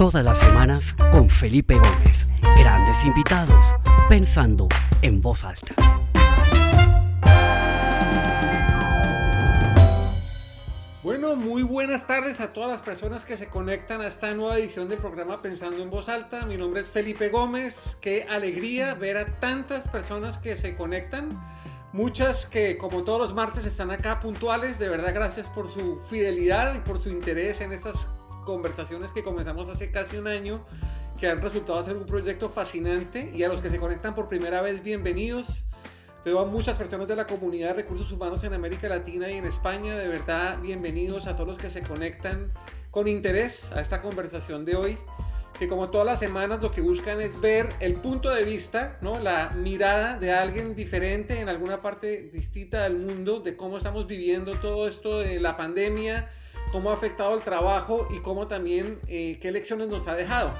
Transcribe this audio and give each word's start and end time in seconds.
Todas 0.00 0.24
las 0.24 0.38
semanas 0.38 0.94
con 1.12 1.28
Felipe 1.28 1.74
Gómez. 1.74 2.26
Grandes 2.56 3.04
invitados, 3.04 3.62
pensando 4.08 4.66
en 5.02 5.20
voz 5.20 5.44
alta. 5.44 5.74
Bueno, 11.02 11.36
muy 11.36 11.62
buenas 11.62 12.06
tardes 12.06 12.40
a 12.40 12.54
todas 12.54 12.70
las 12.70 12.80
personas 12.80 13.26
que 13.26 13.36
se 13.36 13.48
conectan 13.48 14.00
a 14.00 14.06
esta 14.06 14.32
nueva 14.32 14.56
edición 14.56 14.88
del 14.88 15.00
programa 15.00 15.42
Pensando 15.42 15.82
en 15.82 15.90
Voz 15.90 16.08
Alta. 16.08 16.46
Mi 16.46 16.56
nombre 16.56 16.80
es 16.80 16.88
Felipe 16.88 17.28
Gómez. 17.28 17.98
Qué 18.00 18.26
alegría 18.26 18.94
ver 18.94 19.18
a 19.18 19.26
tantas 19.38 19.86
personas 19.86 20.38
que 20.38 20.56
se 20.56 20.78
conectan. 20.78 21.38
Muchas 21.92 22.46
que 22.46 22.78
como 22.78 23.04
todos 23.04 23.20
los 23.20 23.34
martes 23.34 23.66
están 23.66 23.90
acá 23.90 24.20
puntuales. 24.20 24.78
De 24.78 24.88
verdad, 24.88 25.12
gracias 25.12 25.50
por 25.50 25.70
su 25.70 26.00
fidelidad 26.08 26.74
y 26.74 26.78
por 26.78 26.98
su 27.02 27.10
interés 27.10 27.60
en 27.60 27.74
estas 27.74 28.08
conversaciones 28.44 29.12
que 29.12 29.22
comenzamos 29.22 29.68
hace 29.68 29.90
casi 29.90 30.16
un 30.16 30.26
año, 30.26 30.64
que 31.18 31.28
han 31.28 31.40
resultado 31.42 31.82
ser 31.82 31.96
un 31.96 32.06
proyecto 32.06 32.48
fascinante 32.48 33.30
y 33.34 33.42
a 33.42 33.48
los 33.48 33.60
que 33.60 33.70
se 33.70 33.78
conectan 33.78 34.14
por 34.14 34.28
primera 34.28 34.62
vez, 34.62 34.82
bienvenidos. 34.82 35.64
Veo 36.24 36.38
a 36.40 36.44
muchas 36.44 36.76
personas 36.76 37.08
de 37.08 37.16
la 37.16 37.26
comunidad 37.26 37.68
de 37.68 37.74
recursos 37.74 38.12
humanos 38.12 38.44
en 38.44 38.52
América 38.52 38.88
Latina 38.88 39.30
y 39.30 39.38
en 39.38 39.46
España. 39.46 39.96
De 39.96 40.06
verdad, 40.06 40.58
bienvenidos 40.60 41.26
a 41.26 41.34
todos 41.34 41.48
los 41.48 41.58
que 41.58 41.70
se 41.70 41.82
conectan 41.82 42.52
con 42.90 43.08
interés 43.08 43.72
a 43.72 43.80
esta 43.80 44.02
conversación 44.02 44.66
de 44.66 44.76
hoy. 44.76 44.98
Que 45.58 45.66
como 45.66 45.90
todas 45.90 46.06
las 46.06 46.18
semanas 46.18 46.60
lo 46.60 46.70
que 46.70 46.82
buscan 46.82 47.20
es 47.20 47.40
ver 47.40 47.68
el 47.80 47.94
punto 47.94 48.30
de 48.30 48.44
vista, 48.44 48.98
¿no? 49.00 49.18
la 49.18 49.50
mirada 49.56 50.18
de 50.18 50.32
alguien 50.32 50.74
diferente 50.74 51.40
en 51.40 51.48
alguna 51.48 51.80
parte 51.80 52.30
distinta 52.32 52.82
del 52.82 52.98
mundo, 52.98 53.40
de 53.40 53.56
cómo 53.56 53.78
estamos 53.78 54.06
viviendo 54.06 54.52
todo 54.56 54.88
esto 54.88 55.20
de 55.20 55.40
la 55.40 55.56
pandemia, 55.56 56.28
cómo 56.72 56.90
ha 56.90 56.94
afectado 56.94 57.34
el 57.34 57.42
trabajo 57.42 58.06
y 58.10 58.20
cómo 58.20 58.46
también 58.46 59.00
eh, 59.08 59.38
qué 59.40 59.50
lecciones 59.50 59.88
nos 59.88 60.06
ha 60.06 60.14
dejado. 60.14 60.54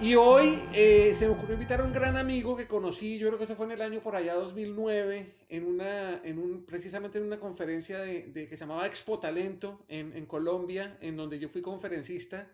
Y 0.00 0.14
hoy 0.14 0.62
eh, 0.74 1.12
se 1.12 1.26
me 1.26 1.32
ocurrió 1.32 1.54
invitar 1.54 1.80
a 1.80 1.84
un 1.84 1.92
gran 1.92 2.16
amigo 2.16 2.56
que 2.56 2.68
conocí, 2.68 3.18
yo 3.18 3.26
creo 3.26 3.38
que 3.38 3.44
eso 3.44 3.56
fue 3.56 3.66
en 3.66 3.72
el 3.72 3.82
año 3.82 4.00
por 4.00 4.14
allá 4.14 4.34
2009, 4.34 5.34
en 5.48 5.66
una, 5.66 6.20
en 6.22 6.38
un, 6.38 6.64
precisamente 6.64 7.18
en 7.18 7.24
una 7.24 7.40
conferencia 7.40 7.98
de, 8.00 8.32
que 8.32 8.56
se 8.56 8.60
llamaba 8.60 8.86
Expo 8.86 9.18
Talento 9.18 9.84
en, 9.88 10.16
en, 10.16 10.24
Colombia, 10.24 10.96
en 11.00 11.16
donde 11.16 11.40
yo 11.40 11.48
fui 11.48 11.62
conferencista. 11.62 12.46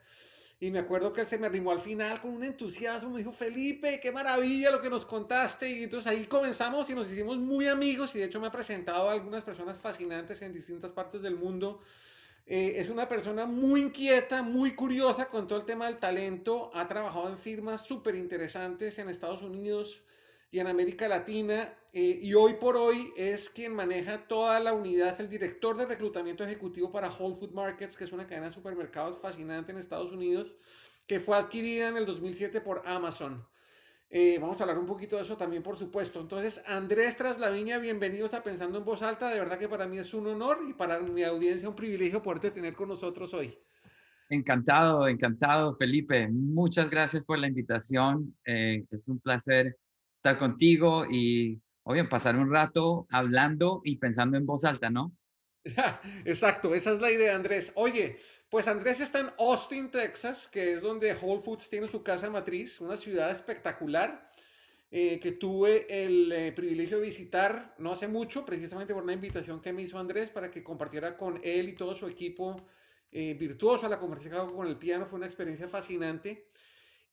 Y 0.59 0.70
me 0.70 0.78
acuerdo 0.78 1.12
que 1.12 1.20
él 1.20 1.27
se 1.27 1.37
me 1.37 1.47
arrimó 1.47 1.72
al 1.72 1.81
final 1.81 2.22
con 2.22 2.33
un 2.33 2.44
entusiasmo, 2.44 3.11
me 3.11 3.19
dijo, 3.19 3.33
Felipe, 3.33 4.00
qué 4.00 4.11
maravilla 4.11 4.70
lo 4.70 4.81
que 4.81 4.89
nos 4.89 5.05
contaste. 5.05 5.69
Y 5.69 5.83
entonces 5.83 6.11
ahí 6.11 6.25
comenzamos 6.25 6.89
y 6.89 6.94
nos 6.94 7.12
hicimos 7.12 7.37
muy 7.37 7.66
amigos 7.66 8.14
y 8.14 8.20
de 8.20 8.25
hecho 8.25 8.41
me 8.41 8.47
ha 8.47 8.53
presentado 8.53 9.11
a 9.11 9.12
algunas 9.12 9.42
personas 9.42 9.77
fascinantes 9.77 10.41
en 10.41 10.55
distintas 10.55 10.92
partes 10.92 11.20
del 11.20 11.37
mundo 11.37 11.83
eh, 12.47 12.75
es 12.77 12.91
una 12.91 13.09
persona 13.09 13.47
muy 13.47 13.81
inquieta, 13.81 14.42
muy 14.42 14.75
curiosa 14.75 15.28
con 15.28 15.48
todo 15.48 15.59
el 15.59 15.64
tema 15.64 15.87
del 15.87 15.98
talento. 15.98 16.70
Ha 16.75 16.87
trabajado 16.87 17.28
en 17.31 17.39
firmas 17.39 17.84
súper 17.84 18.14
interesantes 18.17 18.98
en 18.98 19.09
Estados 19.09 19.42
Unidos 19.42 20.03
y 20.50 20.61
en 20.61 20.67
América 20.67 21.09
Latina. 21.09 21.75
Eh, 21.92 22.20
y 22.22 22.34
hoy 22.34 22.55
por 22.55 22.77
hoy 22.77 23.12
es 23.17 23.48
quien 23.48 23.75
maneja 23.75 24.28
toda 24.28 24.61
la 24.61 24.75
unidad, 24.75 25.15
es 25.15 25.20
el 25.20 25.28
director 25.31 25.77
de 25.77 25.87
reclutamiento 25.87 26.45
ejecutivo 26.45 26.92
para 26.92 27.09
Whole 27.09 27.37
Food 27.37 27.53
Markets, 27.53 27.97
que 27.97 28.05
es 28.05 28.12
una 28.12 28.27
cadena 28.27 28.48
de 28.48 28.55
supermercados 28.55 29.19
fascinante 29.19 29.72
en 29.72 29.78
Estados 29.78 30.12
Unidos, 30.12 30.56
que 31.06 31.20
fue 31.20 31.37
adquirida 31.37 31.89
en 31.89 31.97
el 31.97 32.05
2007 32.05 32.61
por 32.61 32.83
Amazon. 32.84 33.47
Eh, 34.17 34.39
vamos 34.41 34.61
a 34.61 34.62
hablar 34.62 34.79
un 34.79 34.87
poquito 34.87 35.17
de 35.17 35.23
eso 35.23 35.37
también, 35.37 35.61
por 35.61 35.77
supuesto. 35.77 36.20
Entonces, 36.20 36.62
Andrés 36.69 37.17
Traslaviña, 37.17 37.79
bienvenido 37.79 38.27
a 38.33 38.43
Pensando 38.45 38.79
en 38.79 38.84
Voz 38.84 39.03
Alta. 39.03 39.29
De 39.29 39.41
verdad 39.41 39.59
que 39.59 39.69
para 39.69 39.89
mí 39.89 39.98
es 39.98 40.15
un 40.15 40.29
honor 40.29 40.59
y 40.69 40.73
para 40.73 41.01
mi 41.01 41.25
audiencia 41.25 41.69
un 41.69 41.75
privilegio 41.75 42.23
poderte 42.23 42.53
tener 42.53 42.75
con 42.75 42.91
nosotros 42.91 43.34
hoy. 43.34 43.59
Encantado, 44.29 45.09
encantado, 45.09 45.75
Felipe. 45.75 46.29
Muchas 46.31 46.89
gracias 46.89 47.25
por 47.25 47.41
la 47.41 47.48
invitación. 47.48 48.37
Eh, 48.47 48.84
es 48.89 49.09
un 49.09 49.19
placer 49.19 49.79
estar 50.15 50.39
contigo 50.39 51.05
y, 51.11 51.61
oye, 51.83 52.05
pasar 52.05 52.37
un 52.37 52.53
rato 52.53 53.09
hablando 53.11 53.81
y 53.83 53.97
pensando 53.97 54.37
en 54.37 54.47
voz 54.47 54.65
alta, 54.65 54.91
¿no? 54.91 55.12
Exacto, 56.25 56.72
esa 56.72 56.93
es 56.93 57.00
la 57.00 57.11
idea, 57.11 57.34
Andrés. 57.34 57.72
Oye, 57.75 58.21
pues 58.54 58.69
Andrés 58.69 59.00
está 59.00 59.19
en 59.19 59.32
Austin, 59.37 59.91
Texas, 59.91 60.47
que 60.47 60.75
es 60.75 60.81
donde 60.81 61.12
Whole 61.12 61.42
Foods 61.42 61.69
tiene 61.69 61.88
su 61.88 62.04
casa 62.04 62.31
matriz, 62.31 62.81
una 62.81 62.97
ciudad 62.97 63.32
espectacular 63.32 64.31
eh, 64.92 65.19
que 65.19 65.32
tuve 65.32 65.87
el 65.88 66.31
eh, 66.31 66.53
privilegio 66.53 66.98
de 66.98 67.06
visitar 67.06 67.75
no 67.78 67.91
hace 67.91 68.06
mucho, 68.06 68.44
precisamente 68.44 68.94
por 68.94 69.03
una 69.03 69.12
invitación 69.12 69.60
que 69.60 69.72
me 69.72 69.82
hizo 69.82 69.98
Andrés 69.98 70.31
para 70.31 70.53
que 70.53 70.62
compartiera 70.62 71.16
con 71.16 71.41
él 71.43 71.69
y 71.69 71.72
todo 71.72 71.97
su 71.97 72.06
equipo 72.06 72.54
eh, 73.10 73.34
virtuoso 73.34 73.88
la 73.88 73.98
conversación 73.98 74.54
con 74.54 74.69
el 74.69 74.76
piano. 74.76 75.04
Fue 75.04 75.16
una 75.16 75.26
experiencia 75.26 75.66
fascinante. 75.66 76.47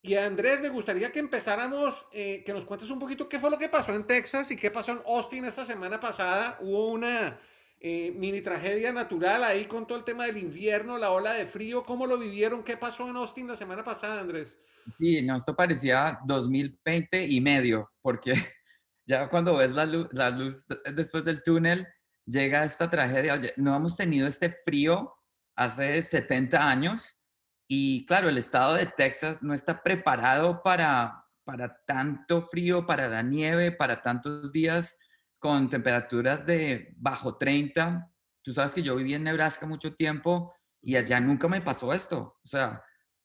Y 0.03 0.13
Andrés, 0.13 0.61
me 0.61 0.69
gustaría 0.69 1.11
que 1.11 1.17
empezáramos, 1.17 2.05
que 2.11 2.53
nos 2.53 2.65
cuentes 2.65 2.91
un 2.91 2.99
poquito 2.99 3.27
qué 3.27 3.39
fue 3.39 3.49
lo 3.49 3.57
que 3.57 3.67
pasó 3.67 3.95
en 3.95 4.05
Texas 4.05 4.51
y 4.51 4.55
qué 4.55 4.69
pasó 4.69 4.91
en 4.91 5.01
Austin 5.07 5.45
esta 5.45 5.65
semana 5.65 5.99
pasada. 5.99 6.59
Hubo 6.61 6.91
una 6.91 7.39
eh, 7.83 8.13
mini 8.15 8.41
tragedia 8.41 8.93
natural 8.93 9.43
ahí 9.43 9.65
con 9.65 9.87
todo 9.87 9.97
el 9.97 10.03
tema 10.03 10.27
del 10.27 10.37
invierno, 10.37 10.99
la 10.99 11.09
ola 11.09 11.33
de 11.33 11.47
frío. 11.47 11.83
¿Cómo 11.83 12.05
lo 12.05 12.19
vivieron? 12.19 12.63
¿Qué 12.63 12.77
pasó 12.77 13.09
en 13.09 13.15
Austin 13.15 13.47
la 13.47 13.55
semana 13.55 13.83
pasada, 13.83 14.21
Andrés? 14.21 14.55
Sí, 14.99 15.23
no, 15.23 15.35
esto 15.35 15.55
parecía 15.55 16.19
2020 16.25 17.25
y 17.25 17.41
medio, 17.41 17.91
porque 18.03 18.33
ya 19.07 19.27
cuando 19.29 19.57
ves 19.57 19.71
la 19.71 19.87
luz, 19.87 20.07
la 20.11 20.29
luz 20.29 20.67
después 20.93 21.25
del 21.25 21.41
túnel, 21.41 21.87
llega 22.23 22.63
esta 22.63 22.87
tragedia. 22.87 23.33
Oye, 23.33 23.51
no 23.57 23.75
hemos 23.75 23.97
tenido 23.97 24.27
este 24.27 24.51
frío 24.51 25.15
hace 25.55 26.03
70 26.03 26.69
años 26.69 27.19
y 27.67 28.05
claro, 28.05 28.29
el 28.29 28.37
estado 28.37 28.75
de 28.75 28.85
Texas 28.85 29.41
no 29.41 29.55
está 29.55 29.81
preparado 29.81 30.61
para, 30.61 31.25
para 31.43 31.81
tanto 31.87 32.43
frío, 32.43 32.85
para 32.85 33.07
la 33.07 33.23
nieve, 33.23 33.71
para 33.71 34.03
tantos 34.03 34.51
días 34.51 34.99
con 35.41 35.69
temperaturas 35.69 36.45
de 36.45 36.93
bajo 36.97 37.35
30. 37.35 38.07
Tú 38.43 38.53
sabes 38.53 38.73
que 38.73 38.83
yo 38.83 38.95
viví 38.95 39.15
en 39.15 39.23
Nebraska 39.23 39.65
mucho 39.65 39.95
tiempo 39.95 40.53
y 40.79 40.95
allá 40.95 41.19
nunca 41.19 41.47
me 41.47 41.61
pasó 41.61 41.93
esto. 41.93 42.37
O 42.43 42.47
sea, 42.47 42.83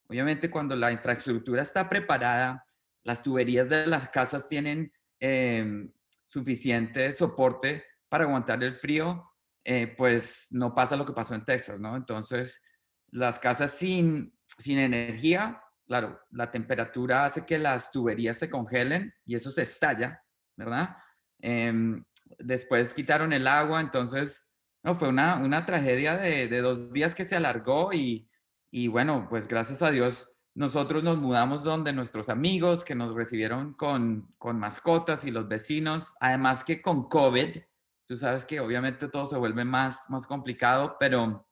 obviamente 0.08 0.50
cuando 0.50 0.74
la 0.74 0.90
infraestructura 0.90 1.60
está 1.60 1.90
preparada, 1.90 2.66
las 3.02 3.22
tuberías 3.22 3.68
de 3.68 3.86
las 3.86 4.08
casas 4.08 4.48
tienen 4.48 4.90
em, 5.20 5.92
suficiente 6.24 7.12
soporte 7.12 7.84
para 8.08 8.24
aguantar 8.24 8.64
el 8.64 8.72
frío, 8.72 9.30
eh, 9.62 9.86
pues 9.86 10.48
no 10.52 10.74
pasa 10.74 10.96
lo 10.96 11.04
que 11.04 11.12
pasó 11.12 11.34
en 11.34 11.44
Texas, 11.44 11.78
¿no? 11.80 11.96
Entonces, 11.96 12.62
las 13.10 13.38
casas 13.38 13.72
sin, 13.72 14.34
sin 14.56 14.78
energía, 14.78 15.62
claro, 15.86 16.18
la 16.30 16.50
temperatura 16.50 17.26
hace 17.26 17.44
que 17.44 17.58
las 17.58 17.90
tuberías 17.90 18.38
se 18.38 18.48
congelen 18.48 19.12
y 19.26 19.34
eso 19.34 19.50
se 19.50 19.62
estalla, 19.62 20.24
¿verdad? 20.56 20.96
Em, 21.40 22.04
después 22.38 22.94
quitaron 22.94 23.32
el 23.32 23.46
agua, 23.46 23.80
entonces, 23.80 24.48
no, 24.82 24.98
fue 24.98 25.08
una, 25.08 25.36
una 25.36 25.66
tragedia 25.66 26.16
de, 26.16 26.48
de, 26.48 26.60
dos 26.60 26.92
días 26.92 27.14
que 27.14 27.24
se 27.24 27.36
alargó 27.36 27.92
y, 27.92 28.28
y 28.70 28.88
bueno, 28.88 29.26
pues 29.28 29.48
gracias 29.48 29.82
a 29.82 29.90
Dios 29.90 30.30
nosotros 30.56 31.04
nos 31.04 31.18
mudamos 31.18 31.64
donde 31.64 31.92
nuestros 31.92 32.30
amigos 32.30 32.82
que 32.82 32.94
nos 32.94 33.14
recibieron 33.14 33.74
con, 33.74 34.34
con 34.38 34.58
mascotas 34.58 35.26
y 35.26 35.30
los 35.30 35.46
vecinos, 35.46 36.14
además 36.18 36.64
que 36.64 36.80
con 36.80 37.10
COVID, 37.10 37.58
tú 38.06 38.16
sabes 38.16 38.46
que 38.46 38.58
obviamente 38.58 39.08
todo 39.08 39.26
se 39.26 39.36
vuelve 39.36 39.66
más, 39.66 40.08
más 40.08 40.26
complicado, 40.26 40.96
pero 40.98 41.46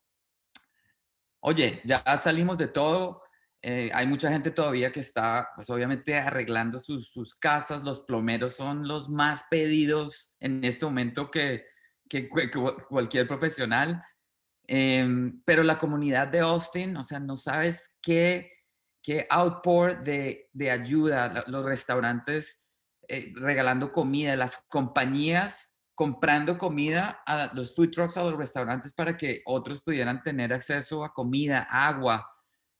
oye, 1.40 1.82
ya 1.84 2.02
salimos 2.16 2.56
de 2.56 2.68
todo, 2.68 3.20
eh, 3.66 3.90
hay 3.94 4.06
mucha 4.06 4.28
gente 4.28 4.50
todavía 4.50 4.92
que 4.92 5.00
está, 5.00 5.48
pues 5.54 5.70
obviamente, 5.70 6.14
arreglando 6.18 6.80
sus, 6.80 7.08
sus, 7.08 7.34
casas. 7.34 7.82
Los 7.82 8.02
plomeros 8.02 8.56
son 8.56 8.86
los 8.86 9.08
más 9.08 9.46
pedidos 9.48 10.34
en 10.38 10.62
este 10.64 10.84
momento 10.84 11.30
que, 11.30 11.64
que, 12.06 12.28
cualquier 12.28 13.26
profesional. 13.26 14.04
Em, 14.66 15.40
pero 15.46 15.62
la 15.62 15.78
comunidad 15.78 16.28
de 16.28 16.40
Austin, 16.40 16.94
o 16.98 17.04
sea, 17.04 17.20
no 17.20 17.38
sabes 17.38 17.96
qué, 18.02 18.52
qué 19.02 19.26
outpour 19.30 20.04
de, 20.04 20.50
de 20.52 20.70
ayuda, 20.70 21.44
los 21.46 21.64
restaurantes 21.64 22.66
eh, 23.08 23.32
regalando 23.34 23.92
comida, 23.92 24.36
las 24.36 24.58
compañías 24.68 25.74
comprando 25.94 26.58
comida 26.58 27.22
a 27.24 27.50
los 27.54 27.74
food 27.74 27.92
trucks, 27.92 28.18
a 28.18 28.24
los 28.24 28.36
restaurantes 28.36 28.92
para 28.92 29.16
que 29.16 29.40
otros 29.46 29.80
pudieran 29.80 30.22
tener 30.22 30.52
acceso 30.52 31.02
a 31.02 31.14
comida, 31.14 31.66
agua 31.70 32.33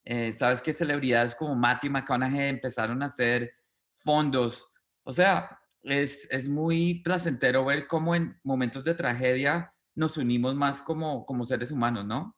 eh, 0.05 0.33
Sabes 0.35 0.61
que 0.61 0.73
celebridades 0.73 1.35
como 1.35 1.55
Matthew 1.55 1.91
McConaughey 1.91 2.49
empezaron 2.49 3.03
a 3.03 3.07
hacer 3.07 3.55
fondos. 3.95 4.71
O 5.03 5.13
sea, 5.13 5.59
es, 5.83 6.29
es 6.31 6.49
muy 6.49 7.03
placentero 7.03 7.65
ver 7.65 7.87
cómo 7.87 8.15
en 8.15 8.39
momentos 8.43 8.85
de 8.85 8.95
tragedia 8.95 9.75
nos 9.95 10.17
unimos 10.17 10.55
más 10.55 10.83
como, 10.83 11.25
como 11.25 11.45
seres 11.45 11.71
humanos, 11.71 12.05
¿no? 12.05 12.37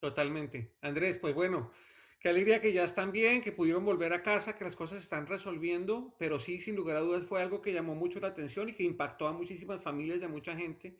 Totalmente. 0.00 0.76
Andrés, 0.82 1.18
pues 1.18 1.34
bueno, 1.34 1.72
qué 2.20 2.28
alegría 2.28 2.60
que 2.60 2.72
ya 2.72 2.84
están 2.84 3.12
bien, 3.12 3.42
que 3.42 3.52
pudieron 3.52 3.84
volver 3.84 4.12
a 4.12 4.22
casa, 4.22 4.56
que 4.56 4.64
las 4.64 4.76
cosas 4.76 4.98
se 4.98 5.04
están 5.04 5.26
resolviendo, 5.26 6.14
pero 6.18 6.38
sí, 6.38 6.60
sin 6.60 6.76
lugar 6.76 6.96
a 6.96 7.00
dudas, 7.00 7.26
fue 7.26 7.40
algo 7.40 7.62
que 7.62 7.72
llamó 7.72 7.94
mucho 7.94 8.20
la 8.20 8.28
atención 8.28 8.68
y 8.68 8.72
que 8.72 8.82
impactó 8.82 9.26
a 9.28 9.32
muchísimas 9.32 9.82
familias 9.82 10.20
y 10.20 10.24
a 10.24 10.28
mucha 10.28 10.56
gente. 10.56 10.98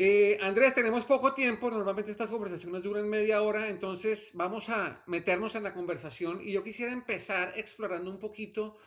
Eh, 0.00 0.38
Andrés, 0.40 0.74
tenemos 0.74 1.04
poco 1.04 1.34
tiempo, 1.34 1.72
normalmente 1.72 2.12
estas 2.12 2.30
conversaciones 2.30 2.84
duran 2.84 3.08
media 3.08 3.42
hora, 3.42 3.68
entonces 3.68 4.30
vamos 4.32 4.68
a 4.68 5.02
meternos 5.08 5.56
en 5.56 5.64
la 5.64 5.74
conversación 5.74 6.40
y 6.40 6.52
yo 6.52 6.62
quisiera 6.62 6.92
empezar 6.92 7.52
explorando 7.56 8.08
un 8.08 8.20
poquito 8.20 8.78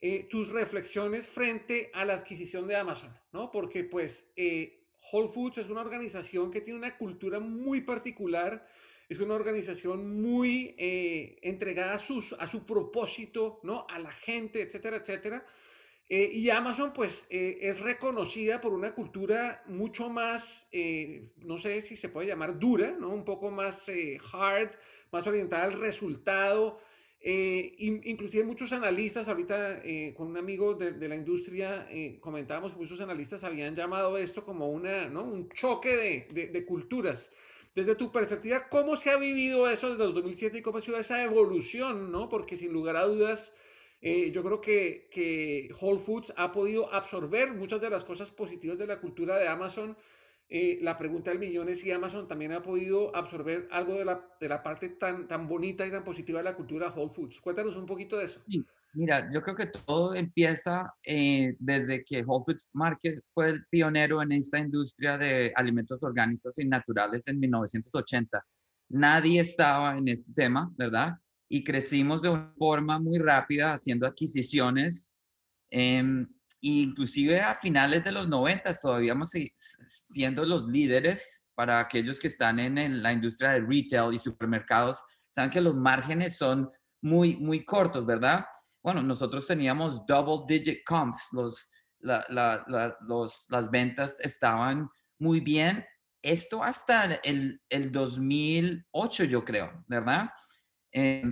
eh, 0.00 0.28
tus 0.30 0.50
reflexiones 0.50 1.26
frente 1.26 1.90
a 1.92 2.04
la 2.04 2.14
adquisición 2.14 2.68
de 2.68 2.76
Amazon, 2.76 3.12
¿no? 3.32 3.50
Porque 3.50 3.82
pues 3.82 4.30
eh, 4.36 4.78
Whole 5.10 5.32
Foods 5.32 5.58
es 5.58 5.68
una 5.68 5.80
organización 5.80 6.52
que 6.52 6.60
tiene 6.60 6.78
una 6.78 6.96
cultura 6.96 7.40
muy 7.40 7.80
particular, 7.80 8.64
es 9.08 9.18
una 9.18 9.34
organización 9.34 10.22
muy 10.22 10.76
entregada 10.78 11.94
a, 11.94 11.98
sus, 11.98 12.32
a 12.34 12.46
su 12.46 12.64
propósito, 12.64 13.58
¿no? 13.64 13.88
A 13.90 13.98
la 13.98 14.12
gente, 14.12 14.62
etcétera, 14.62 14.98
etcétera. 14.98 15.44
Eh, 16.08 16.30
y 16.34 16.50
Amazon 16.50 16.92
pues 16.92 17.26
eh, 17.30 17.58
es 17.62 17.80
reconocida 17.80 18.60
por 18.60 18.74
una 18.74 18.94
cultura 18.94 19.62
mucho 19.66 20.10
más, 20.10 20.68
eh, 20.70 21.30
no 21.38 21.56
sé 21.58 21.80
si 21.80 21.96
se 21.96 22.10
puede 22.10 22.28
llamar 22.28 22.58
dura, 22.58 22.90
¿no? 22.90 23.08
un 23.08 23.24
poco 23.24 23.50
más 23.50 23.90
hard, 24.32 24.70
más 25.12 25.26
orientada 25.26 25.64
al 25.64 25.72
resultado. 25.72 26.78
inclusive 27.22 28.44
muchos 28.44 28.72
analistas, 28.74 29.28
ahorita 29.28 29.82
con 30.14 30.26
un 30.28 30.36
amigo 30.36 30.74
de, 30.74 31.08
la 31.08 31.16
industria 31.16 31.88
comentábamos 32.20 32.72
que 32.72 32.78
muchos 32.78 33.00
analistas 33.00 33.42
habían 33.44 33.74
llamado 33.74 34.18
esto 34.18 34.44
como 34.44 34.68
una, 34.70 35.08
¿no? 35.08 35.22
un 35.24 35.48
choque 35.48 35.96
de, 36.32 36.48
de, 36.52 36.66
culturas. 36.66 37.30
Desde 37.74 37.94
tu 37.94 38.12
perspectiva, 38.12 38.68
¿cómo 38.68 38.96
se 38.96 39.10
ha 39.10 39.16
vivido 39.16 39.68
eso 39.70 39.90
desde 39.90 40.04
el 40.04 40.12
2007 40.12 40.58
y 40.58 40.62
cómo 40.62 40.78
ha 40.78 40.82
sido 40.82 40.98
esa 40.98 41.24
evolución? 41.24 42.12
¿no? 42.12 42.28
Porque 42.28 42.56
sin 42.58 42.72
lugar 42.72 42.96
a 42.96 43.06
dudas, 43.06 43.54
eh, 44.06 44.30
yo 44.32 44.44
creo 44.44 44.60
que, 44.60 45.08
que, 45.10 45.70
Whole 45.80 45.98
Foods 45.98 46.34
ha 46.36 46.52
podido 46.52 46.92
absorber 46.92 47.54
muchas 47.54 47.80
de 47.80 47.88
las 47.88 48.04
cosas 48.04 48.30
positivas 48.30 48.76
de 48.76 48.86
la 48.86 49.00
cultura 49.00 49.38
de 49.38 49.48
Amazon. 49.48 49.96
Eh, 50.46 50.78
la 50.82 50.94
pregunta 50.94 51.30
del 51.30 51.40
millón 51.40 51.70
es 51.70 51.80
si 51.80 51.90
Amazon 51.90 52.28
también 52.28 52.52
ha 52.52 52.62
podido 52.62 53.16
absorber 53.16 53.66
algo 53.70 53.94
de 53.94 54.04
la, 54.04 54.28
de 54.38 54.48
la 54.50 54.62
parte 54.62 54.90
tan, 54.90 55.26
tan 55.26 55.48
bonita 55.48 55.86
y 55.86 55.90
tan 55.90 56.04
positiva 56.04 56.40
de 56.40 56.44
la 56.44 56.54
cultura 56.54 56.92
Whole 56.94 57.14
Foods. 57.14 57.40
Cuéntanos 57.40 57.76
un 57.76 57.86
poquito 57.86 58.18
de 58.18 58.26
eso. 58.26 58.42
Mira, 58.92 59.30
yo 59.32 59.40
creo 59.40 59.56
que 59.56 59.68
todo 59.68 60.14
empieza 60.14 60.92
eh, 61.02 61.56
desde 61.58 62.04
que 62.04 62.22
Whole 62.24 62.44
Foods 62.44 62.68
Market 62.74 63.24
fue 63.32 63.48
el 63.48 63.64
pionero 63.70 64.20
en 64.20 64.32
esta 64.32 64.58
industria 64.58 65.16
de 65.16 65.50
alimentos 65.56 66.02
orgánicos 66.02 66.58
y 66.58 66.66
naturales 66.66 67.26
en 67.26 67.40
1980. 67.40 68.44
Nadie 68.90 69.40
estaba 69.40 69.96
en 69.96 70.08
este 70.08 70.30
tema, 70.34 70.70
¿verdad? 70.76 71.14
Y 71.48 71.64
crecimos 71.64 72.22
de 72.22 72.30
una 72.30 72.52
forma 72.56 72.98
muy 72.98 73.18
rápida 73.18 73.74
haciendo 73.74 74.06
adquisiciones. 74.06 75.10
Eh, 75.70 76.26
inclusive 76.64 77.42
a 77.42 77.54
finales 77.56 78.04
de 78.04 78.12
los 78.12 78.26
90 78.26 78.74
todavía 78.80 79.14
siendo 79.86 80.44
los 80.46 80.66
líderes 80.66 81.50
para 81.54 81.78
aquellos 81.78 82.18
que 82.18 82.28
están 82.28 82.58
en, 82.58 83.02
la 83.02 83.12
industria 83.12 83.50
de 83.50 83.60
retail 83.60 84.14
y 84.14 84.18
supermercados. 84.18 85.02
Saben 85.30 85.50
que 85.50 85.60
los 85.60 85.74
márgenes 85.74 86.38
son 86.38 86.70
muy, 87.02 87.36
muy 87.36 87.64
cortos, 87.64 88.06
¿verdad? 88.06 88.46
Bueno, 88.82 89.02
nosotros 89.02 89.46
teníamos 89.46 90.06
double 90.06 90.44
digit 90.48 90.82
comps, 90.84 91.28
los, 91.32 91.70
los, 92.00 93.46
las 93.50 93.70
ventas 93.70 94.18
estaban 94.20 94.88
muy 95.18 95.40
bien. 95.40 95.84
Esto 96.22 96.64
hasta 96.64 97.16
el, 97.16 97.60
el 97.68 97.92
2008, 97.92 99.24
yo 99.24 99.44
creo, 99.44 99.84
¿verdad? 99.86 100.30
Eh, 100.96 101.24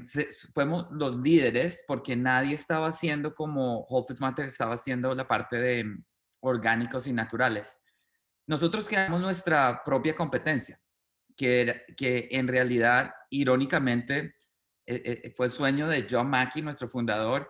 fuimos 0.53 0.89
los 0.91 1.21
líderes 1.21 1.85
porque 1.87 2.17
nadie 2.17 2.57
estaba 2.57 2.89
haciendo 2.89 3.33
como 3.33 3.83
Whole 3.83 4.07
Foods 4.09 4.21
Market 4.21 4.47
estaba 4.47 4.75
haciendo 4.75 5.15
la 5.15 5.29
parte 5.29 5.57
de 5.57 5.85
mm, 5.85 6.05
orgánicos 6.41 7.07
y 7.07 7.13
naturales. 7.13 7.81
Nosotros 8.49 8.89
creamos 8.89 9.21
nuestra 9.21 9.85
propia 9.85 10.17
competencia, 10.17 10.81
que, 11.37 11.85
que 11.97 12.29
en 12.33 12.49
realidad, 12.49 13.15
irónicamente, 13.31 14.35
eh, 14.85 15.21
eh, 15.25 15.33
fue 15.37 15.47
el 15.47 15.53
sueño 15.53 15.87
de 15.87 16.09
John 16.11 16.29
Mackey, 16.29 16.61
nuestro 16.61 16.89
fundador, 16.89 17.49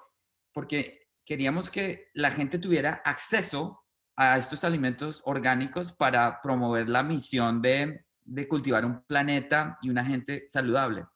porque 0.52 1.08
queríamos 1.24 1.70
que 1.70 2.10
la 2.12 2.30
gente 2.30 2.58
tuviera 2.58 3.00
acceso 3.06 3.86
a 4.16 4.36
estos 4.36 4.64
alimentos 4.64 5.22
orgánicos 5.24 5.92
para 5.92 6.42
promover 6.42 6.90
la 6.90 7.02
misión 7.02 7.62
de, 7.62 8.04
de 8.20 8.46
cultivar 8.46 8.84
un 8.84 9.02
planeta 9.04 9.78
y 9.80 9.88
una 9.88 10.04
gente 10.04 10.46
saludable 10.46 11.06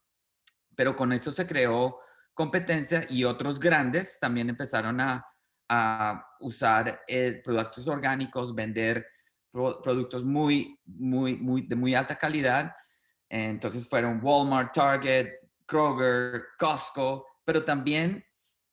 pero 0.77 0.95
con 0.95 1.13
eso 1.13 1.33
se 1.33 1.47
creó 1.47 1.99
competencia 2.35 3.05
y 3.09 3.25
otros 3.25 3.59
grandes 3.59 4.19
también 4.21 4.51
empezaron 4.51 5.01
a, 5.01 5.27
usar 6.39 7.03
eh, 7.09 7.41
productos 7.45 7.89
orgánicos, 7.89 8.55
vender 8.55 9.05
productos 9.51 10.25
muy, 10.25 10.79
muy, 10.85 11.35
muy, 11.37 11.63
de 11.63 11.75
muy 11.75 11.93
alta 11.93 12.17
calidad. 12.17 12.73
Entonces 13.29 13.89
fueron 13.89 14.21
Walmart, 14.23 14.73
Target, 14.73 15.29
Kroger, 15.67 16.45
Costco, 16.57 17.27
pero 17.45 17.65
también 17.65 18.25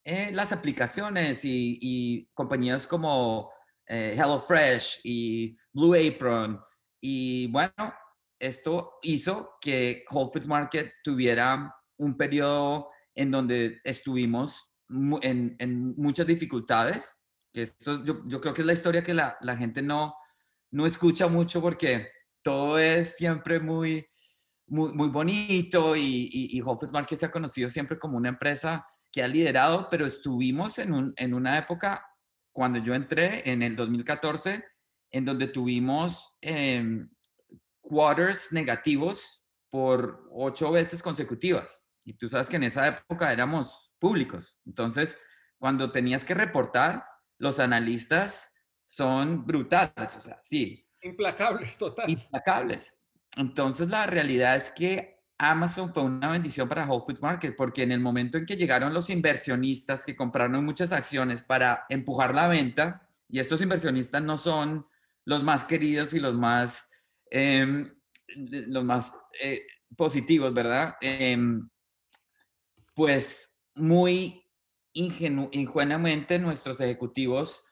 eh, 0.04 0.30
las 0.32 0.52
aplicaciones 0.52 1.40
y, 1.42 2.30
compañías 2.32 2.86
como 2.86 3.50
eh, 3.88 4.14
HelloFresh 4.16 5.00
y 5.02 5.56
Blue 5.72 5.94
Apron. 5.94 6.60
Y 7.00 7.48
bueno, 7.48 7.92
esto 8.38 8.98
hizo 9.02 9.54
que 9.60 10.04
Whole 10.10 10.30
Foods 10.32 10.46
Market 10.46 10.92
tuviera 11.02 11.74
un 11.98 12.16
periodo 12.16 12.90
en 13.14 13.30
donde 13.30 13.80
estuvimos 13.84 14.72
en, 15.22 15.56
en 15.58 15.94
muchas 15.96 16.26
dificultades, 16.26 17.16
que 17.52 17.62
esto 17.62 18.04
yo, 18.04 18.40
creo 18.40 18.52
que 18.52 18.62
es 18.62 18.66
la 18.66 18.72
historia 18.72 19.02
que 19.02 19.14
la, 19.14 19.36
la, 19.40 19.56
gente 19.56 19.80
no, 19.80 20.14
no 20.70 20.86
escucha 20.86 21.28
mucho 21.28 21.60
porque 21.60 22.08
todo 22.42 22.78
es 22.78 23.16
siempre 23.16 23.60
muy, 23.60 24.06
muy, 24.66 24.92
muy 24.92 25.08
bonito 25.08 25.96
y, 25.96 26.28
y, 26.32 26.58
y 26.58 26.62
Market 26.62 27.18
se 27.18 27.26
ha 27.26 27.30
conocido 27.30 27.68
siempre 27.68 27.98
como 27.98 28.16
una 28.16 28.30
empresa 28.30 28.84
que 29.12 29.22
ha 29.22 29.28
liderado, 29.28 29.88
pero 29.90 30.06
estuvimos 30.06 30.78
en, 30.78 30.92
un, 30.92 31.14
en 31.16 31.34
una 31.34 31.56
época, 31.56 32.04
cuando 32.52 32.80
yo 32.80 32.94
entré 32.94 33.48
en 33.48 33.62
el 33.62 33.76
2014, 33.76 34.64
en 35.12 35.24
donde 35.24 35.46
tuvimos 35.46 36.36
eh, 36.42 37.06
quarters 37.80 38.50
negativos 38.52 39.44
por 39.70 40.26
ocho 40.32 40.72
veces 40.72 41.02
consecutivas. 41.02 41.83
Y 42.04 42.14
tú 42.14 42.28
sabes 42.28 42.48
que 42.48 42.56
en 42.56 42.64
esa 42.64 42.86
época 42.86 43.32
éramos 43.32 43.94
públicos. 43.98 44.58
Entonces, 44.66 45.18
cuando 45.58 45.90
tenías 45.90 46.24
que 46.24 46.34
reportar, 46.34 47.06
los 47.38 47.58
analistas 47.58 48.52
son 48.84 49.46
brutales, 49.46 50.16
o 50.16 50.20
sea, 50.20 50.38
sí. 50.42 50.86
Implacables, 51.02 51.78
total. 51.78 52.08
Implacables. 52.08 52.98
Entonces, 53.36 53.88
la 53.88 54.06
realidad 54.06 54.56
es 54.56 54.70
que 54.70 55.14
Amazon 55.38 55.92
fue 55.92 56.04
una 56.04 56.30
bendición 56.30 56.68
para 56.68 56.86
Whole 56.86 57.04
Foods 57.06 57.22
Market, 57.22 57.56
porque 57.56 57.82
en 57.82 57.92
el 57.92 58.00
momento 58.00 58.38
en 58.38 58.46
que 58.46 58.56
llegaron 58.56 58.94
los 58.94 59.10
inversionistas 59.10 60.04
que 60.04 60.14
compraron 60.14 60.64
muchas 60.64 60.92
acciones 60.92 61.42
para 61.42 61.86
empujar 61.88 62.34
la 62.34 62.46
venta, 62.46 63.08
y 63.28 63.40
estos 63.40 63.60
inversionistas 63.60 64.22
no 64.22 64.36
son 64.36 64.86
los 65.24 65.42
más 65.42 65.64
queridos 65.64 66.14
y 66.14 66.20
los 66.20 66.34
más, 66.34 66.90
em, 67.30 67.92
los 68.36 68.84
más 68.84 69.18
eh, 69.40 69.66
positivos, 69.96 70.52
¿verdad? 70.54 70.96
Em, 71.00 71.68
pues 72.94 73.60
muy 73.74 74.44
ingenuamente 74.92 76.38
nuestros 76.38 76.80
ejecutivos 76.80 77.64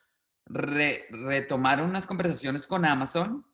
retomaron 0.47 1.89
unas 1.89 2.07
conversaciones 2.07 2.67
con 2.67 2.85
Amazon 2.85 3.47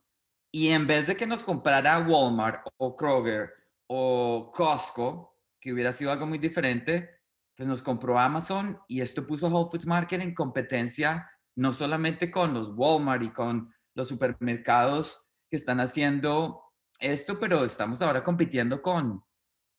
y 0.51 0.69
en 0.69 0.87
vez 0.87 1.07
de 1.07 1.17
que 1.17 1.27
nos 1.27 1.45
comprara 1.45 1.99
Walmart 1.99 2.67
o 2.79 2.97
Kroger 2.97 3.53
o 3.87 4.51
Costco, 4.53 5.37
que 5.61 5.73
hubiera 5.73 5.93
sido 5.93 6.11
algo 6.11 6.27
muy 6.27 6.39
diferente, 6.39 7.21
pues 7.55 7.69
nos 7.69 7.83
compró 7.83 8.19
Amazon 8.19 8.81
y 8.89 9.01
esto 9.01 9.27
puso 9.27 9.49
Whole 9.49 9.71
Foods 9.71 9.87
Market 9.87 10.23
en 10.23 10.35
competencia 10.35 11.31
no 11.57 11.73
solamente 11.73 12.31
con 12.31 12.55
los 12.55 12.71
Walmart 12.75 13.23
y 13.23 13.31
con 13.31 13.75
los 13.95 14.09
supermercados 14.09 15.27
que 15.51 15.57
están 15.57 15.81
haciendo 15.81 16.63
esto, 17.01 17.39
pero 17.41 17.65
estamos 17.65 18.01
ahora 18.01 18.23
compitiendo 18.23 18.81
con 18.81 19.25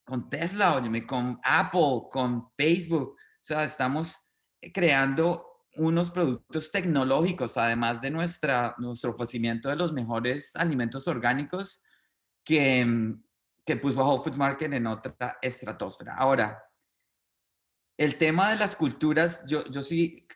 con 0.09 0.27
Tesla, 0.27 0.75
óyeme, 0.75 1.05
con 1.05 1.39
Apple, 1.43 2.07
con 2.09 2.51
Facebook. 2.57 3.11
O 3.11 3.43
sea, 3.43 3.63
estamos 3.63 4.15
creando 4.73 5.67
unos 5.75 6.09
productos 6.09 6.71
tecnológicos, 6.71 7.57
además 7.57 8.01
de 8.01 8.09
nuestra, 8.09 8.73
nuestro 8.79 9.11
ofrecimiento 9.11 9.69
de 9.69 9.75
los 9.75 9.93
mejores 9.93 10.55
alimentos 10.55 11.07
orgánicos 11.07 11.83
que, 12.43 13.13
que 13.63 13.77
puso 13.77 14.01
a 14.01 14.03
Whole 14.03 14.23
Foods 14.23 14.37
Market 14.37 14.73
en 14.73 14.87
otra 14.87 15.37
estratosfera. 15.43 16.15
Ahora, 16.15 16.63
el 17.95 18.17
tema 18.17 18.49
de 18.49 18.57
las 18.57 18.75
culturas, 18.75 19.45
yo, 19.45 19.63
yo 19.67 19.83
sí 19.83 20.27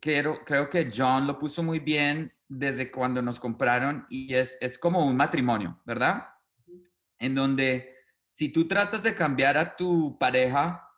quiero, 0.00 0.44
creo 0.44 0.68
que 0.68 0.90
John 0.94 1.28
lo 1.28 1.38
puso 1.38 1.62
muy 1.62 1.78
bien 1.78 2.32
desde 2.48 2.90
cuando 2.90 3.22
nos 3.22 3.38
compraron 3.38 4.04
y 4.10 4.34
es, 4.34 4.58
es 4.60 4.78
como 4.78 5.06
un 5.06 5.16
matrimonio, 5.16 5.80
¿verdad? 5.86 6.26
En 7.20 7.36
donde 7.36 7.91
si 8.32 8.48
tú 8.48 8.66
tratas 8.66 9.02
de 9.02 9.14
cambiar 9.14 9.58
a 9.58 9.76
tu 9.76 10.18
pareja 10.18 10.88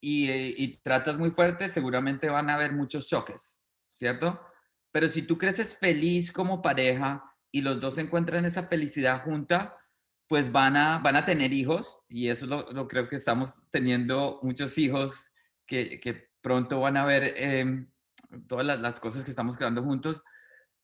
y, 0.00 0.76
tratas 0.78 1.18
muy 1.18 1.30
fuerte, 1.30 1.68
seguramente 1.68 2.28
van 2.28 2.48
a 2.48 2.54
haber 2.54 2.72
muchos 2.72 3.08
choques, 3.08 3.58
¿cierto? 3.90 4.40
Pero 4.92 5.08
si 5.08 5.22
tú 5.22 5.36
creces 5.36 5.76
feliz 5.76 6.30
como 6.30 6.62
pareja 6.62 7.24
y 7.50 7.62
los 7.62 7.80
dos 7.80 7.98
encuentran 7.98 8.44
esa 8.44 8.68
felicidad 8.68 9.24
junta, 9.24 9.76
pues 10.28 10.52
van 10.52 10.76
a, 10.76 10.98
van 10.98 11.16
a 11.16 11.24
tener 11.24 11.52
hijos 11.52 11.98
y 12.08 12.28
eso 12.28 12.46
lo, 12.46 12.86
creo 12.86 13.08
que 13.08 13.16
estamos 13.16 13.68
teniendo 13.70 14.38
muchos 14.42 14.78
hijos 14.78 15.32
que, 15.66 16.30
pronto 16.40 16.78
van 16.78 16.96
a 16.96 17.04
ver 17.04 17.34
em, 17.36 17.90
todas 18.46 18.64
las, 18.64 18.78
las, 18.78 19.00
cosas 19.00 19.24
que 19.24 19.30
estamos 19.30 19.56
creando 19.56 19.82
juntos, 19.82 20.22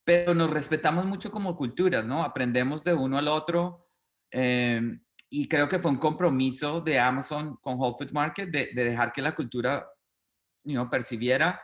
pero 0.02 0.34
nos 0.34 0.50
respetamos 0.50 1.04
mucho 1.04 1.30
como 1.30 1.56
culturas, 1.56 2.04
¿no? 2.04 2.24
Aprendemos 2.24 2.82
de 2.82 2.94
uno 2.94 3.18
al 3.18 3.28
otro 3.28 3.88
eh, 4.32 4.98
y 5.34 5.48
creo 5.48 5.66
que 5.66 5.78
fue 5.78 5.90
un 5.90 5.96
compromiso 5.96 6.82
de 6.82 7.00
Amazon 7.00 7.56
con 7.62 7.80
Whole 7.80 7.94
Foods 7.96 8.12
Market 8.12 8.50
de, 8.50 8.70
de 8.74 8.84
dejar 8.84 9.12
que 9.12 9.22
la 9.22 9.34
cultura 9.34 9.88
you 10.62 10.74
know, 10.74 10.90
percibiera 10.90 11.58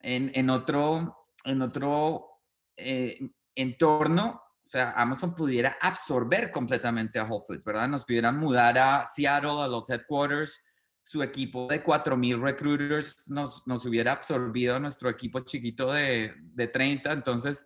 en, 0.00 0.32
en 0.34 0.48
otro, 0.48 1.28
en 1.44 1.60
otro 1.60 2.40
eh, 2.74 3.18
entorno 3.54 4.40
o 4.66 4.68
sea, 4.68 4.92
Amazon 4.96 5.34
pudiera 5.34 5.76
absorber 5.78 6.50
completamente 6.50 7.18
a 7.18 7.24
Whole 7.24 7.44
Foods, 7.46 7.64
¿verdad? 7.64 7.86
Nos 7.86 8.04
pudieran 8.04 8.38
mudar 8.38 8.76
a 8.78 9.06
Seattle, 9.06 9.62
a 9.62 9.68
los 9.68 9.88
headquarters, 9.90 10.60
su 11.04 11.22
equipo 11.22 11.68
de 11.68 11.84
4.000 11.84 12.40
recruiters 12.42 13.28
nos, 13.28 13.64
nos 13.66 13.84
hubiera 13.84 14.12
absorbido 14.12 14.80
nuestro 14.80 15.08
equipo 15.08 15.40
chiquito 15.40 15.92
de, 15.92 16.34
de 16.36 16.66
30. 16.66 17.12
Entonces, 17.12 17.64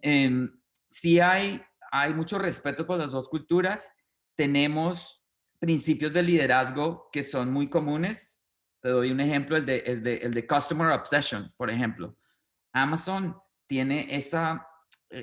eh, 0.00 0.48
sí 0.88 1.20
hay, 1.20 1.62
hay 1.92 2.14
mucho 2.14 2.38
respeto 2.38 2.84
por 2.84 2.98
las 2.98 3.12
dos 3.12 3.28
culturas. 3.28 3.88
Tenemos 4.34 5.26
principios 5.58 6.12
de 6.12 6.22
liderazgo 6.22 7.08
que 7.12 7.22
son 7.22 7.52
muy 7.52 7.68
comunes. 7.68 8.38
Te 8.80 8.90
doy 8.90 9.10
un 9.10 9.20
ejemplo, 9.20 9.56
el 9.56 9.66
de, 9.66 9.78
el 9.78 10.02
de, 10.02 10.16
el 10.16 10.34
de 10.34 10.46
Customer 10.46 10.88
Obsession, 10.88 11.52
por 11.56 11.70
ejemplo. 11.70 12.16
Amazon 12.72 13.36
tiene 13.66 14.06
esa 14.10 14.66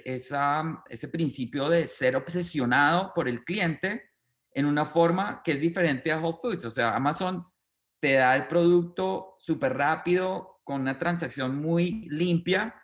esa, 0.05 0.83
ese 0.89 1.07
principio 1.07 1.69
de 1.69 1.87
ser 1.87 2.15
obsesionado 2.15 3.11
por 3.13 3.27
el 3.27 3.43
cliente 3.43 4.11
en 4.53 4.65
una 4.65 4.85
forma 4.85 5.41
que 5.43 5.53
es 5.53 5.61
diferente 5.61 6.11
a 6.11 6.19
Whole 6.19 6.37
Foods. 6.41 6.65
O 6.65 6.69
sea, 6.69 6.95
Amazon 6.95 7.45
te 7.99 8.13
da 8.13 8.35
el 8.35 8.47
producto 8.47 9.35
súper 9.39 9.77
rápido, 9.77 10.61
con 10.63 10.81
una 10.81 10.97
transacción 10.97 11.57
muy 11.57 12.07
limpia. 12.09 12.75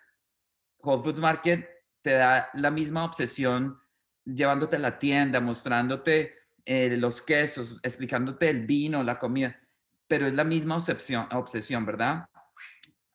Whole 0.79 1.03
Foods 1.03 1.19
Market 1.19 1.67
te 2.01 2.13
da 2.13 2.50
la 2.53 2.72
misma 2.72 3.05
obsesión 3.05 3.79
llevándote 4.27 4.75
a 4.75 4.79
la 4.79 5.00
tienda, 5.00 5.39
mostrándote 5.39 6.36
eh, 6.65 6.96
los 6.98 7.22
quesos, 7.22 7.79
explicándote 7.81 8.50
el 8.50 8.65
vino, 8.65 9.03
la 9.03 9.17
comida, 9.17 9.60
pero 10.07 10.27
es 10.27 10.34
la 10.34 10.43
misma 10.43 10.77
obsesión, 10.77 11.27
obsesión 11.31 11.86
¿verdad? 11.86 12.25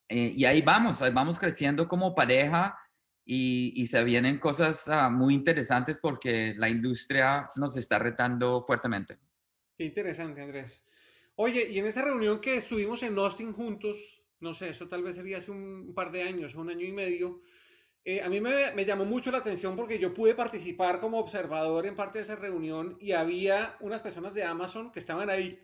Eh, 0.08 0.32
y 0.36 0.44
ahí 0.44 0.62
vamos, 0.62 1.02
ahí 1.02 1.12
vamos 1.12 1.38
creciendo 1.38 1.86
como 1.86 2.14
pareja 2.14 2.78
y, 3.24 3.86
se 3.86 4.02
vienen 4.04 4.38
cosas 4.38 4.88
uh, 4.88 5.10
muy 5.10 5.34
interesantes 5.34 5.98
porque 5.98 6.54
la 6.56 6.68
industria 6.68 7.48
nos 7.56 7.76
está 7.76 7.98
retando 7.98 8.64
fuertemente. 8.66 9.18
Qué 9.78 9.84
interesante, 9.84 10.42
Andrés. 10.42 10.84
Oye, 11.36 11.68
y 11.70 11.78
en 11.78 11.86
esa 11.86 12.02
reunión 12.02 12.40
que 12.40 12.56
estuvimos 12.56 13.02
en 13.02 13.16
Austin 13.16 13.52
juntos, 13.52 13.96
no 14.40 14.54
sé, 14.54 14.70
eso 14.70 14.88
tal 14.88 15.02
vez 15.02 15.16
sería 15.16 15.38
hace 15.38 15.50
un 15.50 15.94
par 15.94 16.10
de 16.10 16.22
años, 16.24 16.54
un 16.54 16.68
año 16.68 16.84
y 16.84 16.92
medio, 16.92 17.42
eh, 18.04 18.20
a 18.20 18.28
mí 18.28 18.40
me, 18.40 18.72
me, 18.72 18.84
llamó 18.84 19.04
mucho 19.04 19.30
la 19.30 19.38
atención 19.38 19.76
porque 19.76 19.98
yo 19.98 20.12
pude 20.12 20.34
participar 20.34 21.00
como 21.00 21.18
observador 21.18 21.86
en 21.86 21.94
parte 21.94 22.18
de 22.18 22.24
esa 22.24 22.34
reunión 22.34 22.96
y 23.00 23.12
había 23.12 23.76
unas 23.80 24.02
personas 24.02 24.34
de 24.34 24.42
Amazon 24.42 24.90
que 24.90 24.98
estaban 24.98 25.30
ahí 25.30 25.60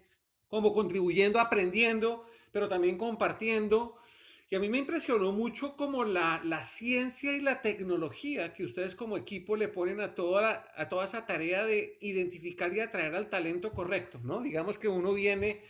como 0.46 0.72
contribuyendo, 0.72 1.40
aprendiendo, 1.40 2.24
pero 2.52 2.68
también 2.68 2.96
compartiendo. 2.96 3.96
Y 4.50 4.54
a 4.54 4.60
mí 4.60 4.68
me 4.68 4.78
impresionó 4.78 5.30
mucho 5.32 5.76
como 5.76 6.04
la, 6.04 6.40
la 6.44 6.62
ciencia 6.62 7.32
y 7.32 7.40
la 7.40 7.60
tecnología 7.60 8.54
que 8.54 8.64
ustedes 8.64 8.94
como 8.94 9.18
equipo 9.18 9.56
le 9.56 9.68
ponen 9.68 10.00
a 10.00 10.14
toda, 10.14 10.72
a 10.74 10.88
toda 10.88 11.04
esa 11.04 11.26
tarea 11.26 11.64
de 11.64 11.98
identificar 12.00 12.72
y 12.72 12.80
atraer 12.80 13.14
al 13.14 13.28
talento 13.28 13.72
correcto, 13.72 14.20
¿no? 14.22 14.40
Digamos 14.40 14.78
que 14.78 14.88
uno 14.88 15.12
viene 15.12 15.60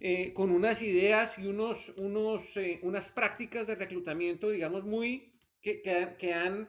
eh, 0.00 0.34
con 0.34 0.50
unas 0.50 0.82
ideas 0.82 1.38
y 1.38 1.46
unos, 1.46 1.94
unos, 1.96 2.56
eh, 2.58 2.78
unas 2.82 3.08
prácticas 3.08 3.68
de 3.68 3.76
reclutamiento, 3.76 4.50
digamos, 4.50 4.84
muy 4.84 5.32
que, 5.66 5.82
que, 5.82 6.14
que 6.16 6.32
han 6.32 6.68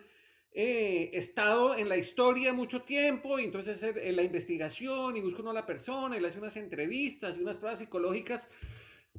eh, 0.51 1.12
estado 1.13 1.77
en 1.77 1.88
la 1.88 1.98
historia 1.98 2.51
mucho 2.51 2.82
tiempo 2.82 3.38
y 3.38 3.44
entonces 3.44 3.84
en 3.84 4.16
la 4.16 4.24
investigación 4.24 5.16
y 5.16 5.22
busca 5.22 5.42
uno 5.42 5.51
a 5.51 5.54
la 5.54 5.68
persona 5.68 6.18
y 6.18 6.20
le 6.20 6.30
hace 6.30 6.39
unas 6.39 6.58
entrevistas 6.58 7.38
y 7.38 7.42
unas 7.42 7.58
pruebas 7.58 7.77
psicológicas 7.77 8.50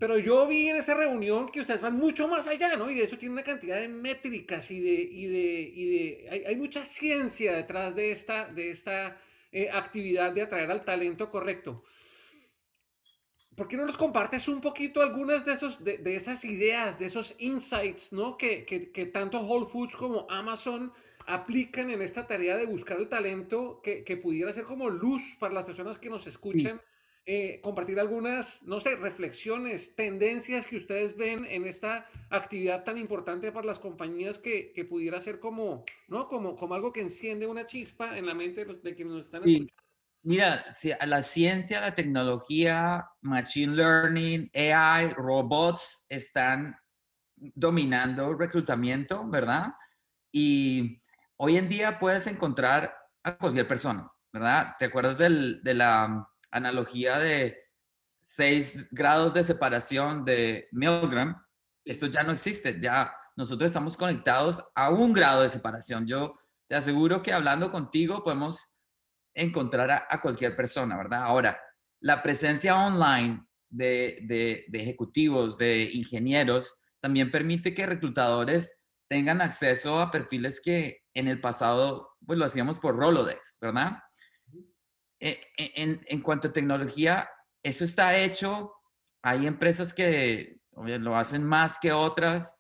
pero 0.01 0.19
yo 0.19 0.47
vi 0.47 0.69
en 0.69 0.77
esa 0.77 0.95
reunión 0.95 1.49
que 1.49 1.61
ustedes 1.61 1.81
van 1.81 1.97
mucho 1.97 2.29
más 2.29 2.47
allá, 2.47 2.77
¿no? 2.77 2.89
Y 2.89 2.95
de 2.95 3.05
eso 3.05 3.19
tiene 3.19 3.33
una 3.33 3.43
cantidad 3.43 3.81
de 3.81 3.89
métricas 3.89 4.71
y 4.71 4.81
de... 4.81 4.93
Y 4.93 5.27
de, 5.27 5.73
y 5.75 5.91
de 5.91 6.29
hay, 6.31 6.45
hay, 6.45 6.57
mucha 6.57 6.85
ciencia 6.85 7.57
detrás 7.57 7.97
de 7.97 8.13
esta, 8.13 8.47
de 8.47 8.71
esta 8.71 9.17
eh, 9.51 9.69
actividad 9.73 10.31
de 10.33 10.43
atraer 10.43 10.71
al 10.71 10.85
talento 10.85 11.29
correcto. 11.31 11.83
¿Por 13.59 13.69
qué 13.69 13.77
no 13.77 13.85
nos 13.85 13.97
compartes 13.97 14.49
un 14.49 14.61
poquito 14.61 15.03
algunas 15.03 15.45
de, 15.45 15.53
esos, 15.53 15.85
de, 15.85 15.99
de 15.99 16.17
esas 16.17 16.45
ideas, 16.45 16.99
de 16.99 17.07
esos 17.07 17.35
insights, 17.39 18.13
¿no? 18.13 18.39
Que, 18.39 18.65
que, 18.65 18.91
que, 18.91 19.07
tanto 19.07 19.41
Whole 19.41 19.67
Foods 19.67 19.97
como 19.97 20.27
Amazon 20.31 20.93
aplican 21.27 21.91
en 21.91 22.01
esta 22.01 22.27
tarea 22.27 22.57
de 22.57 22.65
buscar 22.65 22.99
el 22.99 23.09
talento 23.09 23.81
que, 23.83 24.05
que 24.05 24.17
pudiera 24.17 24.53
ser 24.53 24.65
como 24.65 24.89
luz 24.89 25.37
para 25.39 25.53
las 25.53 25.65
personas 25.65 25.99
que 25.99 26.09
nos 26.09 26.27
escuchan. 26.27 26.79
Sí 26.79 26.93
eh, 27.31 27.61
compartir 27.61 28.01
algunas, 28.01 28.63
no 28.63 28.81
sé, 28.81 28.97
reflexiones, 28.97 29.95
tendencias 29.95 30.67
que 30.67 30.79
ustedes 30.79 31.15
ven 31.15 31.45
en 31.45 31.67
esta 31.67 32.09
actividad 32.31 32.85
tan 32.85 32.97
importante 32.97 33.53
para 33.53 33.67
las 33.67 33.79
compañías 33.79 34.39
que, 34.39 34.73
que 34.73 34.87
pudiera 34.87 35.21
ser 35.21 35.39
como, 35.39 35.85
¿no? 36.07 36.27
Como, 36.27 36.57
como 36.57 36.75
algo 36.75 36.91
que 36.91 37.03
enciende 37.03 37.47
una 37.47 37.67
chispa 37.67 38.17
en 38.17 38.25
la 38.25 38.33
mente 38.33 38.65
de, 38.65 38.77
de 38.77 38.95
quienes 38.95 39.13
nos 39.13 39.27
están 39.27 39.45
sí. 39.45 39.69
Mira, 40.23 40.65
la 41.07 41.23
ciencia, 41.23 41.81
la 41.81 41.95
tecnología, 41.95 43.09
machine 43.23 43.75
learning, 43.75 44.51
AI, 44.55 45.13
robots 45.15 46.05
están 46.09 46.77
dominando 47.37 48.31
el 48.31 48.39
reclutamiento, 48.39 49.29
¿verdad? 49.29 49.69
Y 50.33 51.01
hoy 51.37 51.57
en 51.57 51.69
día 51.69 51.99
puedes 51.99 52.27
encontrar 52.27 52.95
a 53.23 53.39
cualquier 53.39 53.69
persona, 53.69 54.11
¿verdad? 54.33 54.75
¿Te 54.79 54.87
acuerdas 54.87 55.19
del, 55.19 55.63
de 55.63 55.75
la 55.75 56.29
analogía 56.51 57.19
de 57.19 57.69
seis 58.29 58.75
grados 58.91 59.33
de 59.33 59.43
separación 59.43 60.25
de 60.25 60.69
Milgram, 60.73 61.43
esto 61.83 62.07
ya 62.07 62.23
no 62.23 62.33
existe, 62.33 62.79
ya 62.79 63.11
nosotros 63.37 63.69
estamos 63.69 63.97
conectados 63.97 64.63
a 64.75 64.91
un 64.91 65.15
grado 65.15 65.43
de 65.43 65.49
separación. 65.49 66.07
Yo 66.07 66.39
te 66.69 66.77
aseguro 66.77 67.23
que 67.23 67.33
hablando 67.33 67.73
contigo 67.73 68.23
podemos 68.23 68.71
encontrar 69.39 69.91
a, 69.91 70.07
a 70.09 70.21
cualquier 70.21 70.55
persona, 70.57 70.97
¿verdad? 70.97 71.23
Ahora, 71.23 71.61
la 72.01 72.23
presencia 72.23 72.77
online 72.77 73.45
de, 73.71 74.19
de, 74.23 74.65
de, 74.69 74.81
ejecutivos, 74.81 75.57
de 75.59 75.91
ingenieros, 75.93 76.79
también 77.01 77.31
permite 77.31 77.75
que 77.75 77.87
reclutadores 77.87 78.81
tengan 79.09 79.41
acceso 79.41 80.01
a 80.01 80.11
perfiles 80.11 80.61
que 80.61 81.03
en 81.15 81.29
el 81.29 81.41
pasado 81.41 82.17
pues 82.27 82.39
lo 82.39 82.45
hacíamos 82.45 82.79
por 82.79 82.97
Rolodex, 82.97 83.57
¿verdad? 83.61 83.99
E, 85.21 85.41
e, 85.57 85.73
en, 85.77 86.05
en, 86.07 86.21
cuanto 86.21 86.49
a 86.49 86.53
tecnología, 86.53 87.29
eso 87.63 87.85
está 87.85 88.17
hecho. 88.19 88.73
Hay 89.23 89.47
empresas 89.47 89.95
que 89.95 90.61
lo 90.73 91.17
hacen 91.17 91.45
más 91.45 91.79
que 91.81 91.93
otras. 91.93 92.57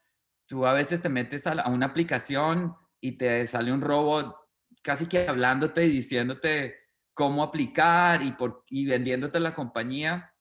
Tú 0.46 0.66
a 0.66 0.72
veces 0.72 1.02
te 1.02 1.08
metes 1.08 1.46
a, 1.46 1.52
a 1.52 1.70
una 1.70 1.86
aplicación 1.86 2.74
y 3.00 3.12
te 3.12 3.46
sale 3.46 3.72
un 3.72 3.82
robot 3.82 4.34
casi 4.82 5.06
que 5.06 5.28
hablándote 5.28 5.84
y 5.84 5.90
diciéndote 5.90 6.76
cómo 7.14 7.42
aplicar 7.42 8.22
y, 8.22 8.32
por, 8.32 8.64
y 8.70 8.86
vendiéndote 8.86 9.40
la 9.40 9.54
compañía. 9.54 10.34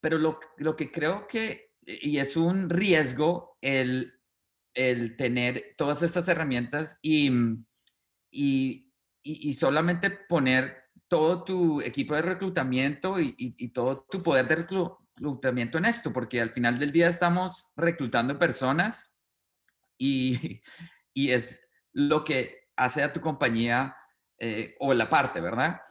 Pero 0.00 0.18
lo, 0.18 0.40
lo 0.56 0.76
que 0.76 0.90
creo 0.90 1.26
que, 1.26 1.74
y 1.82 2.18
es 2.18 2.36
un 2.36 2.68
riesgo, 2.70 3.58
el, 3.60 4.20
el 4.74 5.16
tener 5.16 5.74
todas 5.76 6.02
estas 6.02 6.26
herramientas 6.28 6.98
y, 7.02 7.30
y, 8.30 8.92
y, 9.22 9.54
solamente 9.54 10.10
poner 10.10 10.84
todo 11.08 11.44
tu 11.44 11.80
equipo 11.80 12.14
de 12.14 12.22
reclutamiento 12.22 13.20
y, 13.20 13.34
y, 13.36 13.68
todo 13.68 14.06
tu 14.10 14.22
poder 14.22 14.48
de 14.48 14.56
reclutamiento 14.56 15.78
en 15.78 15.84
esto, 15.84 16.12
porque 16.12 16.40
al 16.40 16.50
final 16.50 16.78
del 16.78 16.92
día 16.92 17.08
estamos 17.08 17.68
reclutando 17.76 18.38
personas 18.38 19.12
y, 19.98 20.60
y 21.14 21.30
es 21.30 21.60
lo 21.92 22.24
que 22.24 22.59
hace 22.80 23.02
a 23.02 23.12
tu 23.12 23.20
compañía 23.20 23.94
eh, 24.38 24.74
o 24.80 24.94
la 24.94 25.08
parte, 25.08 25.40
¿verdad? 25.40 25.82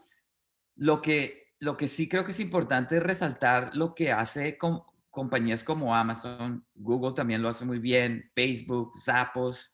Lo 0.76 1.02
que, 1.02 1.54
lo 1.60 1.78
que 1.78 1.88
sí 1.88 2.10
creo 2.10 2.24
que 2.24 2.32
es 2.32 2.40
importante 2.40 2.98
es 2.98 3.04
resaltar 3.04 3.76
lo 3.76 3.94
que 3.94 4.12
hace 4.12 4.58
con 4.58 4.82
compañías 5.12 5.64
como 5.64 5.96
Amazon, 5.96 6.66
Google 6.74 7.14
también 7.14 7.42
lo 7.44 7.50
hace 7.50 7.64
muy 7.64 7.78
bien, 7.78 8.28
Facebook, 8.34 8.94
Zappos, 9.00 9.72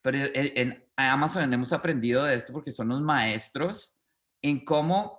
pero 0.00 0.18
en, 0.18 0.32
en 0.34 0.84
Amazon 0.96 1.52
hemos 1.52 1.72
aprendido 1.72 2.24
de 2.24 2.34
esto 2.34 2.52
porque 2.52 2.70
son 2.70 2.88
los 2.88 3.00
maestros 3.00 3.96
en 4.40 4.64
cómo 4.64 5.18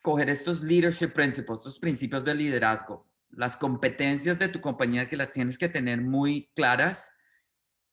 coger 0.00 0.30
estos 0.30 0.62
leadership 0.62 1.08
principles, 1.08 1.58
estos 1.58 1.78
principios 1.78 2.24
de 2.24 2.34
liderazgo, 2.34 3.06
las 3.30 3.56
competencias 3.56 4.38
de 4.38 4.48
tu 4.48 4.60
compañía 4.60 5.08
que 5.08 5.16
las 5.16 5.30
tienes 5.30 5.58
que 5.58 5.68
tener 5.68 6.00
muy 6.00 6.50
claras 6.54 7.11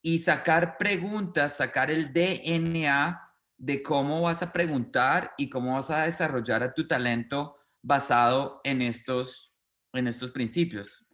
y 0.01 0.20
sacar 0.20 0.77
preguntas, 0.77 1.58
sacar 1.58 1.91
el 1.91 2.13
DNA 2.13 3.29
de 3.58 3.84
cómo 3.84 4.22
vas 4.22 4.41
a 4.41 4.53
preguntar 4.53 5.34
y 5.38 5.50
cómo 5.50 5.74
vas 5.74 5.89
a 5.89 6.03
desarrollar 6.03 6.63
a 6.63 6.74
tu 6.74 6.88
talento 6.88 7.58
basado 7.82 8.62
en 8.63 8.82
estos, 8.82 9.53
en 9.94 10.08
estos 10.08 10.32
principios. 10.32 11.06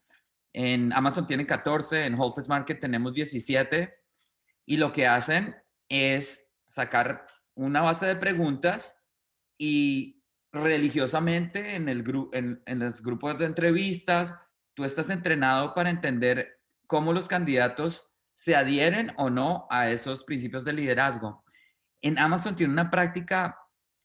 En 0.53 0.93
Amazon 0.93 1.25
tienen 1.25 1.45
14, 1.45 2.05
en 2.05 2.13
Whole 2.15 2.33
Foods 2.35 2.47
Market 2.47 2.79
tenemos 2.79 3.13
17 3.13 3.93
y 4.67 4.77
lo 4.77 4.91
que 4.91 5.07
hacen 5.07 5.55
es 5.89 6.47
sacar 6.65 7.25
una 7.55 7.81
base 7.81 8.05
de 8.05 8.15
preguntas 8.15 9.03
y 9.57 10.23
religiosamente 10.51 11.75
en, 11.75 11.89
el 11.89 12.03
en, 12.33 12.61
en 12.65 12.79
los 12.79 13.01
grupos 13.01 13.37
de 13.37 13.45
entrevistas, 13.45 14.33
tú 14.73 14.85
estás 14.85 15.09
entrenado 15.09 15.73
para 15.73 15.89
entender 15.89 16.61
cómo 16.87 17.11
los 17.11 17.27
candidatos 17.27 18.14
se 18.35 18.55
adhieren 18.55 19.11
o 19.17 19.29
no 19.29 19.65
a 19.71 19.89
esos 19.89 20.23
principios 20.23 20.65
de 20.65 20.73
liderazgo. 20.73 21.43
En 22.01 22.19
Amazon 22.19 22.55
tiene 22.55 22.73
una 22.73 22.91
práctica 22.91 23.57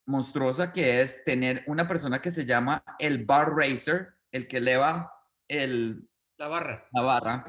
monstruosa 0.07 0.73
que 0.73 1.03
es 1.03 1.23
tener 1.25 1.63
una 1.67 1.87
persona 1.87 2.23
que 2.23 2.31
se 2.31 2.47
llama 2.47 2.83
el 2.99 3.25
bar 3.25 3.55
racer, 3.55 4.15
el 4.33 4.49
que 4.49 4.59
eleva 4.59 5.13
el, 5.49 6.09
la 6.39 6.49
barra. 6.49 6.89
La 6.93 7.03
barra. 7.03 7.45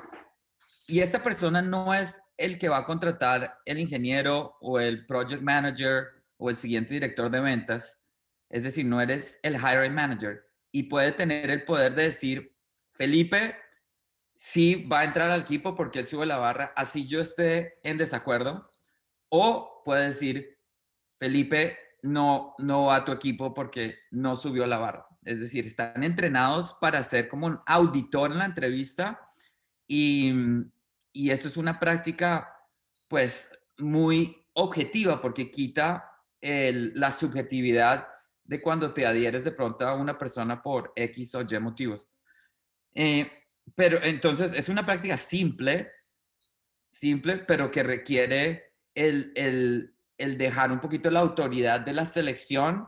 Y 0.87 0.99
esa 0.99 1.23
persona 1.23 1.61
no 1.61 1.93
es 1.93 2.21
el 2.35 2.57
que 2.57 2.67
va 2.67 2.79
a 2.79 2.85
contratar 2.85 3.59
el 3.65 3.79
ingeniero 3.79 4.57
o 4.59 4.79
el 4.79 5.05
project 5.05 5.41
manager 5.41 6.07
o 6.37 6.49
el 6.49 6.57
siguiente 6.57 6.95
director 6.95 7.31
de 7.31 7.39
ventas. 7.39 8.03
Es 8.49 8.63
decir, 8.63 8.85
no 8.85 8.99
eres 8.99 9.39
el 9.43 9.55
hiring 9.55 9.93
manager 9.93 10.43
y 10.71 10.83
puede 10.83 11.11
tener 11.11 11.49
el 11.49 11.63
poder 11.63 11.95
de 11.95 12.03
decir, 12.03 12.55
Felipe, 12.93 13.55
sí 14.43 14.87
va 14.91 15.01
a 15.01 15.03
entrar 15.03 15.29
al 15.29 15.41
equipo 15.41 15.75
porque 15.75 15.99
él 15.99 16.07
sube 16.07 16.25
la 16.25 16.37
barra, 16.37 16.73
así 16.75 17.05
yo 17.05 17.21
esté 17.21 17.77
en 17.83 17.99
desacuerdo. 17.99 18.71
O 19.29 19.83
puede 19.85 20.07
decir, 20.07 20.57
Felipe 21.19 21.77
no, 22.01 22.55
no 22.57 22.85
va 22.85 22.95
a 22.95 23.05
tu 23.05 23.11
equipo 23.11 23.53
porque 23.53 23.99
no 24.09 24.35
subió 24.35 24.65
la 24.65 24.79
barra. 24.79 25.05
Es 25.23 25.39
decir, 25.39 25.67
están 25.67 26.03
entrenados 26.03 26.75
para 26.81 27.03
ser 27.03 27.27
como 27.27 27.45
un 27.45 27.59
auditor 27.67 28.31
en 28.31 28.39
la 28.39 28.45
entrevista 28.45 29.21
y, 29.87 30.33
y 31.13 31.29
esto 31.29 31.47
es 31.47 31.55
una 31.55 31.79
práctica 31.79 32.51
pues 33.07 33.47
muy 33.77 34.47
objetiva 34.53 35.21
porque 35.21 35.51
quita 35.51 36.11
la 36.41 37.11
subjetividad 37.11 38.07
de 38.43 38.59
cuando 38.59 38.91
te 38.91 39.05
adhieres 39.05 39.43
de 39.43 39.51
pronto 39.51 39.87
a 39.87 39.93
una 39.93 40.17
persona 40.17 40.63
por 40.63 40.93
X 40.95 41.35
o 41.35 41.41
Y 41.41 41.59
motivos. 41.59 42.07
Eh, 42.95 43.40
pero 43.75 44.01
entonces 44.03 44.53
es 44.53 44.69
una 44.69 44.85
práctica 44.85 45.17
simple, 45.17 45.91
simple, 46.91 47.37
pero 47.37 47.71
que 47.71 47.83
requiere 47.83 48.73
el, 48.95 49.31
el, 49.35 50.37
dejar 50.37 50.71
un 50.71 50.79
poquito 50.79 51.09
la 51.09 51.19
autoridad 51.19 51.79
de 51.79 51.93
la 51.93 52.05
selección 52.05 52.87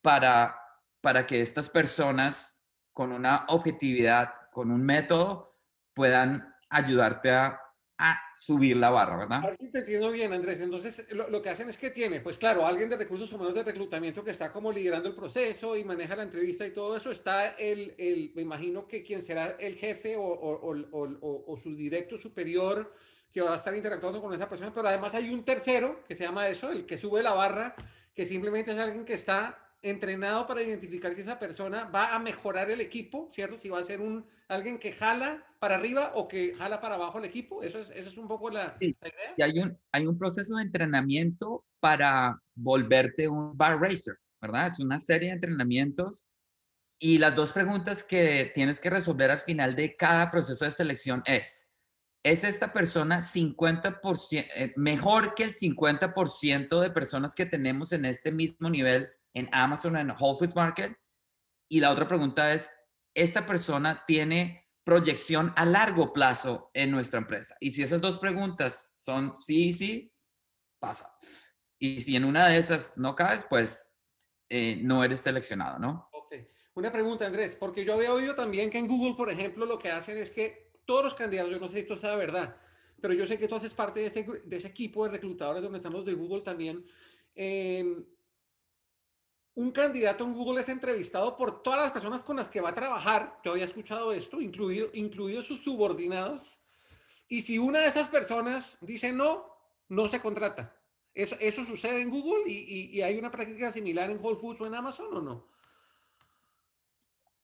para, 0.00 0.56
para 1.00 1.26
que 1.26 1.40
estas 1.40 1.68
personas 1.68 2.60
con 2.92 3.12
una 3.12 3.44
objetividad, 3.48 4.32
con 4.52 4.70
un 4.70 4.82
método, 4.82 5.58
puedan 5.94 6.54
ayudarte 6.70 7.30
a, 7.30 7.60
a 7.98 8.18
subir 8.38 8.76
la 8.76 8.90
barra, 8.90 9.16
¿verdad? 9.16 9.56
te 9.70 9.78
entiendo 9.78 10.10
bien, 10.10 10.32
Andrés. 10.32 10.60
Entonces, 10.60 11.06
lo, 11.12 11.42
que 11.42 11.50
hacen 11.50 11.68
es 11.68 11.78
que 11.78 11.90
tiene, 11.90 12.20
pues 12.20 12.38
claro, 12.38 12.66
alguien 12.66 12.90
de 12.90 12.96
recursos 12.96 13.32
humanos 13.32 13.54
de 13.54 13.62
reclutamiento 13.62 14.24
que 14.24 14.32
está 14.32 14.52
como 14.52 14.72
liderando 14.72 15.08
el 15.08 15.14
proceso 15.14 15.76
y 15.76 15.84
maneja 15.84 16.16
la 16.16 16.24
entrevista 16.24 16.66
y 16.66 16.72
todo 16.72 16.96
eso. 16.96 17.10
Está 17.10 17.50
el, 17.50 17.94
el 17.98 18.32
me 18.34 18.42
imagino 18.42 18.88
que 18.88 19.04
quien 19.04 19.22
será 19.22 19.56
el 19.58 19.76
jefe 19.76 20.16
o, 20.16 20.22
o, 20.24 21.56
su 21.56 21.76
directo 21.76 22.18
superior 22.18 22.92
que 23.32 23.40
va 23.40 23.52
a 23.52 23.56
estar 23.56 23.74
interactuando 23.74 24.20
con 24.20 24.34
esa 24.34 24.48
persona, 24.48 24.72
pero 24.74 24.88
además 24.88 25.14
hay 25.14 25.32
un 25.32 25.44
tercero 25.44 26.02
que 26.06 26.14
se 26.14 26.24
llama 26.24 26.48
eso, 26.48 26.70
el 26.70 26.84
que 26.84 26.98
sube 26.98 27.22
la 27.22 27.32
barra, 27.32 27.74
que 28.14 28.26
simplemente 28.26 28.72
es 28.72 28.78
alguien 28.78 29.04
que 29.04 29.14
está 29.14 29.61
entrenado 29.82 30.46
para 30.46 30.62
identificar 30.62 31.12
si 31.14 31.22
esa 31.22 31.38
persona 31.38 31.84
va 31.84 32.14
a 32.14 32.18
mejorar 32.18 32.70
el 32.70 32.80
equipo, 32.80 33.28
¿cierto? 33.32 33.58
Si 33.58 33.68
va 33.68 33.80
a 33.80 33.84
ser 33.84 34.00
un 34.00 34.24
alguien 34.48 34.78
que 34.78 34.92
jala 34.92 35.44
para 35.58 35.76
arriba 35.76 36.12
o 36.14 36.28
que 36.28 36.54
jala 36.54 36.80
para 36.80 36.94
abajo 36.94 37.18
el 37.18 37.24
equipo. 37.24 37.62
Eso 37.62 37.78
es, 37.78 37.90
eso 37.90 38.10
es 38.10 38.16
un 38.16 38.28
poco 38.28 38.50
la, 38.50 38.76
idea. 38.80 39.34
Y 39.36 39.42
hay 39.42 39.58
un, 39.58 39.78
hay 39.90 40.06
un 40.06 40.18
proceso 40.18 40.56
de 40.56 40.62
entrenamiento 40.62 41.64
para 41.80 42.40
volverte 42.54 43.28
un 43.28 43.56
bar 43.56 43.80
racer, 43.80 44.16
¿verdad? 44.40 44.68
Es 44.68 44.78
una 44.78 45.00
serie 45.00 45.28
de 45.28 45.34
entrenamientos. 45.34 46.26
Y 47.00 47.18
las 47.18 47.34
dos 47.34 47.50
preguntas 47.50 48.04
que 48.04 48.52
tienes 48.54 48.80
que 48.80 48.90
resolver 48.90 49.30
al 49.30 49.40
final 49.40 49.74
de 49.74 49.96
cada 49.96 50.30
proceso 50.30 50.64
de 50.64 50.70
selección 50.70 51.22
es, 51.26 51.68
¿es 52.22 52.44
esta 52.44 52.72
persona 52.72 53.20
50%, 53.20 54.46
eh, 54.54 54.72
mejor 54.76 55.34
que 55.34 55.42
el 55.42 55.52
50% 55.52 56.80
de 56.80 56.90
personas 56.90 57.34
que 57.34 57.46
tenemos 57.46 57.90
en 57.90 58.04
este 58.04 58.30
mismo 58.30 58.70
nivel 58.70 59.10
en 59.34 59.48
Amazon, 59.52 59.96
en 59.96 60.10
Whole 60.10 60.38
Foods 60.38 60.54
Market. 60.54 60.96
Y 61.68 61.80
la 61.80 61.90
otra 61.90 62.06
pregunta 62.06 62.52
es, 62.52 62.70
¿esta 63.14 63.46
persona 63.46 64.04
tiene 64.06 64.68
proyección 64.84 65.52
a 65.56 65.64
largo 65.64 66.12
plazo 66.12 66.70
en 66.74 66.90
nuestra 66.90 67.18
empresa? 67.18 67.56
Y 67.60 67.70
si 67.70 67.82
esas 67.82 68.00
dos 68.00 68.18
preguntas 68.18 68.92
son 68.98 69.36
sí 69.40 69.68
y 69.68 69.72
sí, 69.72 70.14
pasa. 70.78 71.16
Y 71.78 72.00
si 72.00 72.16
en 72.16 72.24
una 72.24 72.48
de 72.48 72.58
esas 72.58 72.96
no 72.96 73.14
caes, 73.14 73.44
pues 73.48 73.88
eh, 74.48 74.78
no 74.82 75.02
eres 75.02 75.20
seleccionado, 75.20 75.78
¿no? 75.78 76.08
Ok. 76.12 76.36
Una 76.74 76.92
pregunta, 76.92 77.26
Andrés, 77.26 77.56
porque 77.56 77.84
yo 77.84 77.94
había 77.94 78.12
oído 78.12 78.34
también 78.34 78.70
que 78.70 78.78
en 78.78 78.88
Google, 78.88 79.14
por 79.16 79.30
ejemplo, 79.30 79.66
lo 79.66 79.78
que 79.78 79.90
hacen 79.90 80.18
es 80.18 80.30
que 80.30 80.72
todos 80.84 81.04
los 81.04 81.14
candidatos, 81.14 81.52
yo 81.52 81.58
no 81.58 81.68
sé 81.68 81.74
si 81.74 81.80
esto 81.80 81.96
sea 81.96 82.16
verdad, 82.16 82.56
pero 83.00 83.14
yo 83.14 83.26
sé 83.26 83.38
que 83.38 83.48
tú 83.48 83.56
haces 83.56 83.74
parte 83.74 84.00
de 84.00 84.06
ese, 84.06 84.24
de 84.44 84.56
ese 84.56 84.68
equipo 84.68 85.04
de 85.04 85.10
reclutadores 85.10 85.62
donde 85.62 85.78
están 85.78 85.92
los 85.92 86.04
de 86.04 86.14
Google 86.14 86.42
también. 86.42 86.84
Eh, 87.34 87.84
un 89.54 89.70
candidato 89.70 90.24
en 90.24 90.32
Google 90.32 90.60
es 90.60 90.68
entrevistado 90.68 91.36
por 91.36 91.62
todas 91.62 91.80
las 91.80 91.92
personas 91.92 92.22
con 92.22 92.36
las 92.36 92.48
que 92.48 92.60
va 92.60 92.70
a 92.70 92.74
trabajar. 92.74 93.38
Yo 93.44 93.52
había 93.52 93.64
escuchado 93.64 94.12
esto, 94.12 94.40
incluido, 94.40 94.88
incluidos 94.94 95.46
sus 95.46 95.62
subordinados. 95.62 96.58
Y 97.28 97.42
si 97.42 97.58
una 97.58 97.80
de 97.80 97.88
esas 97.88 98.08
personas 98.08 98.78
dice 98.80 99.12
no, 99.12 99.46
no 99.88 100.08
se 100.08 100.20
contrata. 100.20 100.74
¿Eso, 101.14 101.64
sucede 101.66 102.00
en 102.00 102.08
Google 102.08 102.50
y, 102.50 103.02
hay 103.02 103.18
una 103.18 103.30
práctica 103.30 103.70
similar 103.70 104.10
en 104.10 104.18
Whole 104.22 104.40
Foods 104.40 104.62
o 104.62 104.66
en 104.66 104.74
Amazon 104.74 105.16
o 105.16 105.20
no? 105.20 105.52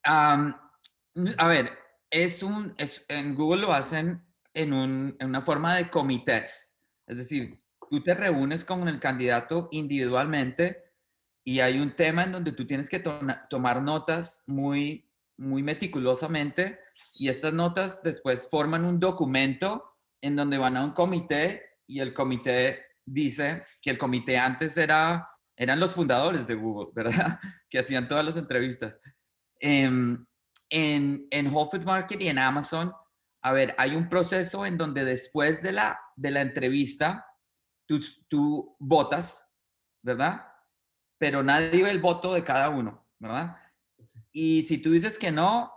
a 0.05 1.49
ver, 1.49 1.79
es 2.09 2.42
un, 2.42 2.75
en 3.09 3.35
Google 3.35 3.61
lo 3.61 3.75
hacen 3.75 4.25
en, 4.55 4.73
un, 4.73 5.14
en 5.18 5.29
una 5.29 5.42
forma 5.42 5.77
de 5.77 5.90
comités. 5.90 6.75
Es 7.07 7.18
decir, 7.18 7.62
tú 7.90 8.03
te 8.03 8.14
reúnes 8.14 8.64
con 8.64 8.88
el 8.88 8.99
candidato 9.01 9.68
individualmente 9.71 10.88
y 11.48 11.61
hay 11.61 11.78
un 11.80 11.96
tema 11.96 12.24
en 12.24 12.32
donde 12.32 12.52
tú 12.52 12.66
tienes 12.66 12.90
que 12.90 13.00
tomar 13.00 13.80
notas 13.80 14.44
muy, 14.46 15.11
muy 15.38 15.62
meticulosamente 15.62 16.78
y 17.14 17.30
estas 17.30 17.54
notas 17.54 18.02
después 18.02 18.46
forman 18.50 18.84
un 18.84 19.00
documento 19.00 19.96
en 20.20 20.37
donde 20.37 20.58
van 20.58 20.76
a 20.76 20.84
un 20.84 20.90
comité 20.90 21.78
y 21.87 22.00
el 22.00 22.12
comité 22.12 22.84
dice 23.02 23.62
que 23.80 23.88
el 23.88 23.96
comité 23.96 24.37
antes 24.37 24.76
era, 24.76 25.26
eran 25.56 25.80
los 25.80 25.94
fundadores 25.94 26.46
de 26.46 26.54
Google, 26.54 26.90
¿verdad? 26.94 27.40
Que 27.70 27.78
hacían 27.78 28.06
todas 28.06 28.26
las 28.26 28.37
entrevistas. 28.37 29.00
Em, 29.58 30.26
en, 30.68 31.28
en 31.30 31.46
Whole 31.46 31.70
Foods 31.70 31.87
Market 31.87 32.20
y 32.20 32.28
en 32.28 32.40
Amazon, 32.40 32.92
a 33.40 33.52
ver, 33.52 33.74
hay 33.78 33.96
un 33.96 34.11
proceso 34.11 34.66
en 34.66 34.76
donde 34.76 35.06
después 35.06 35.62
de 35.62 35.72
la, 35.72 35.98
de 36.14 36.30
la 36.30 36.42
entrevista, 36.42 37.24
tú, 37.87 38.00
tú 38.28 38.76
votas, 38.78 39.48
¿verdad? 40.02 40.47
Pero 41.18 41.42
nadie 41.42 41.83
ve 41.83 41.90
el 41.90 42.00
voto 42.00 42.33
de 42.33 42.44
cada 42.44 42.70
uno, 42.70 43.07
¿verdad? 43.18 43.57
Y 44.33 44.62
si 44.62 44.78
tú 44.78 44.92
dices 44.92 45.18
que 45.18 45.31
no, 45.31 45.72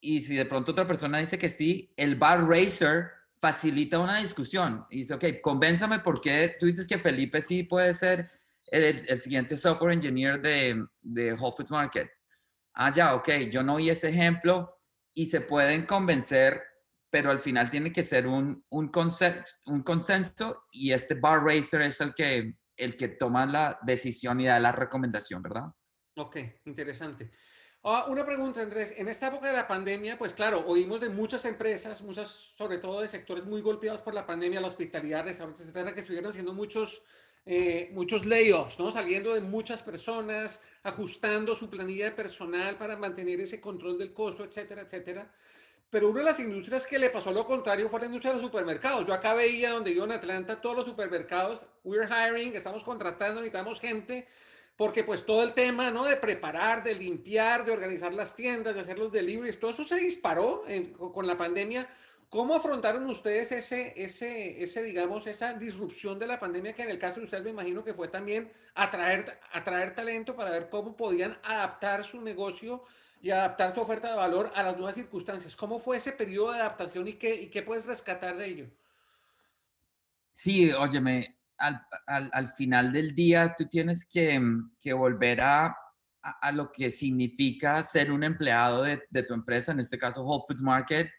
y 0.00 0.22
si 0.22 0.36
de 0.36 0.46
pronto 0.46 0.72
otra 0.72 0.86
persona 0.86 1.18
dice 1.18 1.38
que 1.38 1.50
sí, 1.50 1.92
el 1.96 2.16
bar 2.16 2.48
racer 2.48 3.10
facilita 3.38 3.98
una 3.98 4.18
discusión. 4.18 4.86
Y 4.90 4.98
dice, 5.00 5.14
ok, 5.14 5.24
convénzame 5.42 5.98
por 5.98 6.20
qué 6.20 6.56
tú 6.58 6.66
dices 6.66 6.86
que 6.86 6.98
Felipe 6.98 7.40
sí 7.40 7.62
puede 7.62 7.92
ser 7.92 8.30
el, 8.66 9.20
siguiente 9.20 9.56
software 9.56 9.92
engineer 9.92 10.40
de, 10.40 10.86
de 11.02 11.32
Whole 11.32 11.54
Foods 11.56 11.70
Market. 11.70 12.10
Ah, 12.74 12.92
ya, 12.92 13.14
ok, 13.14 13.28
yo 13.50 13.62
no 13.62 13.76
vi 13.76 13.90
ese 13.90 14.08
ejemplo 14.08 14.80
y 15.14 15.26
se 15.26 15.40
pueden 15.40 15.86
convencer, 15.86 16.62
pero 17.10 17.30
al 17.30 17.40
final 17.40 17.70
tiene 17.70 17.92
que 17.92 18.02
ser 18.02 18.26
un, 18.26 18.64
un, 18.68 18.88
consenso, 18.88 19.56
un 19.66 19.82
consenso 19.82 20.64
y 20.72 20.92
este 20.92 21.14
bar 21.14 21.44
racer 21.44 21.82
es 21.82 22.00
el 22.00 22.14
que 22.14 22.54
el 22.76 22.96
que 22.96 23.08
toma 23.08 23.46
la 23.46 23.78
decisión 23.82 24.40
y 24.40 24.46
da 24.46 24.58
la 24.60 24.72
recomendación, 24.72 25.42
¿verdad? 25.42 25.64
Ok, 26.16 26.36
interesante. 26.64 27.30
Ah, 27.86 28.06
una 28.08 28.24
pregunta, 28.24 28.62
Andrés. 28.62 28.94
En 28.96 29.08
esta 29.08 29.26
época 29.26 29.48
de 29.48 29.52
la 29.52 29.68
pandemia, 29.68 30.16
pues 30.16 30.32
claro, 30.32 30.64
oímos 30.66 31.00
de 31.00 31.10
muchas 31.10 31.44
empresas, 31.44 32.00
muchas, 32.00 32.28
sobre 32.56 32.78
todo 32.78 33.02
de 33.02 33.08
sectores 33.08 33.44
muy 33.44 33.60
golpeados 33.60 34.00
por 34.00 34.14
la 34.14 34.24
pandemia, 34.24 34.60
la 34.60 34.68
hospitalidad, 34.68 35.24
restaurantes, 35.24 35.66
etcétera, 35.66 35.92
que 35.92 36.00
estuvieron 36.00 36.30
haciendo 36.30 36.54
muchos, 36.54 37.02
eh, 37.44 37.90
muchos 37.92 38.24
layoffs, 38.24 38.78
¿no? 38.78 38.90
Saliendo 38.90 39.34
de 39.34 39.42
muchas 39.42 39.82
personas, 39.82 40.62
ajustando 40.82 41.54
su 41.54 41.68
planilla 41.68 42.06
de 42.06 42.12
personal 42.12 42.78
para 42.78 42.96
mantener 42.96 43.40
ese 43.40 43.60
control 43.60 43.98
del 43.98 44.14
costo, 44.14 44.44
etcétera, 44.44 44.80
etcétera. 44.80 45.30
Pero 45.94 46.10
una 46.10 46.18
de 46.18 46.24
las 46.24 46.40
industrias 46.40 46.88
que 46.88 46.98
le 46.98 47.08
pasó 47.08 47.32
lo 47.32 47.46
contrario 47.46 47.88
fue 47.88 48.00
la 48.00 48.06
industria 48.06 48.32
de 48.32 48.38
los 48.38 48.46
supermercados. 48.46 49.06
Yo 49.06 49.14
acá 49.14 49.32
veía 49.32 49.70
donde 49.70 49.94
yo 49.94 50.02
en 50.02 50.10
Atlanta 50.10 50.60
todos 50.60 50.74
los 50.74 50.86
supermercados, 50.86 51.64
we're 51.84 52.08
hiring, 52.08 52.52
estamos 52.56 52.82
contratando, 52.82 53.40
necesitamos 53.40 53.80
gente, 53.80 54.26
porque 54.74 55.04
pues 55.04 55.24
todo 55.24 55.44
el 55.44 55.52
tema, 55.52 55.92
¿no? 55.92 56.02
De 56.02 56.16
preparar, 56.16 56.82
de 56.82 56.96
limpiar, 56.96 57.64
de 57.64 57.70
organizar 57.70 58.12
las 58.12 58.34
tiendas, 58.34 58.74
de 58.74 58.80
hacer 58.80 58.98
los 58.98 59.12
deliveries, 59.12 59.60
todo 59.60 59.70
eso 59.70 59.84
se 59.84 59.94
disparó 59.94 60.64
con 61.12 61.28
la 61.28 61.38
pandemia. 61.38 61.88
¿Cómo 62.28 62.56
afrontaron 62.56 63.08
ustedes 63.08 63.52
ese, 63.52 63.92
ese, 63.94 64.64
ese, 64.64 64.82
digamos, 64.82 65.28
esa 65.28 65.54
disrupción 65.54 66.18
de 66.18 66.26
la 66.26 66.40
pandemia 66.40 66.72
que 66.72 66.82
en 66.82 66.90
el 66.90 66.98
caso 66.98 67.20
de 67.20 67.26
ustedes 67.26 67.44
me 67.44 67.50
imagino 67.50 67.84
que 67.84 67.94
fue 67.94 68.08
también 68.08 68.52
atraer, 68.74 69.38
atraer 69.52 69.94
talento 69.94 70.34
para 70.34 70.50
ver 70.50 70.68
cómo 70.70 70.96
podían 70.96 71.38
adaptar 71.44 72.02
su 72.02 72.20
negocio 72.20 72.82
y 73.24 73.30
adaptar 73.30 73.74
su 73.74 73.80
oferta 73.80 74.10
de 74.10 74.16
valor 74.16 74.52
a 74.54 74.62
las 74.62 74.76
nuevas 74.76 74.96
circunstancias? 74.96 75.56
¿Cómo 75.56 75.80
fue 75.80 75.96
ese 75.96 76.12
periodo 76.12 76.52
de 76.52 76.58
adaptación 76.58 77.08
y 77.08 77.14
qué, 77.14 77.34
y 77.34 77.46
qué 77.48 77.62
puedes 77.62 77.86
rescatar 77.86 78.36
de 78.36 78.46
ello? 78.46 78.66
Sí, 80.34 80.70
óyeme, 80.70 81.38
al, 81.56 81.80
al, 82.06 82.28
al 82.34 82.52
final 82.52 82.92
del 82.92 83.14
día 83.14 83.54
tú 83.56 83.66
tienes 83.66 84.04
que, 84.04 84.38
que 84.78 84.92
volver 84.92 85.40
a, 85.40 85.64
a, 85.68 86.30
a, 86.42 86.52
lo 86.52 86.70
que 86.70 86.90
significa 86.90 87.82
ser 87.82 88.12
un 88.12 88.24
empleado 88.24 88.82
de, 88.82 89.02
de 89.08 89.22
tu 89.22 89.32
empresa, 89.32 89.72
en 89.72 89.80
este 89.80 89.96
caso 89.96 90.22
Whole 90.22 90.44
Foods 90.46 90.60
Market 90.60 91.10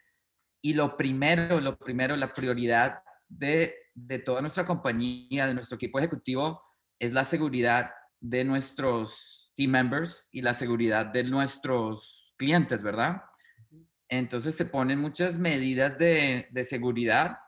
y 0.62 0.74
lo 0.74 0.96
primero, 0.96 1.60
lo 1.60 1.76
primero, 1.76 2.14
la 2.14 2.32
prioridad 2.32 3.02
de, 3.28 3.74
de 3.94 4.20
toda 4.20 4.40
nuestra 4.42 4.64
compañía, 4.64 5.48
de 5.48 5.54
nuestro 5.54 5.74
equipo 5.74 5.98
ejecutivo, 5.98 6.62
es 7.00 7.12
la 7.12 7.24
seguridad 7.24 7.90
de 8.20 8.44
nuestros 8.44 9.45
team 9.56 9.70
members 9.72 10.28
y 10.30 10.42
la 10.42 10.54
seguridad 10.54 11.06
de 11.06 11.24
nuestros 11.24 12.34
clientes, 12.36 12.82
¿verdad? 12.82 13.22
Entonces 14.08 14.54
se 14.54 14.66
ponen 14.66 15.00
muchas 15.00 15.38
medidas 15.38 15.98
de, 15.98 16.46
de 16.50 16.64
seguridad 16.64 17.38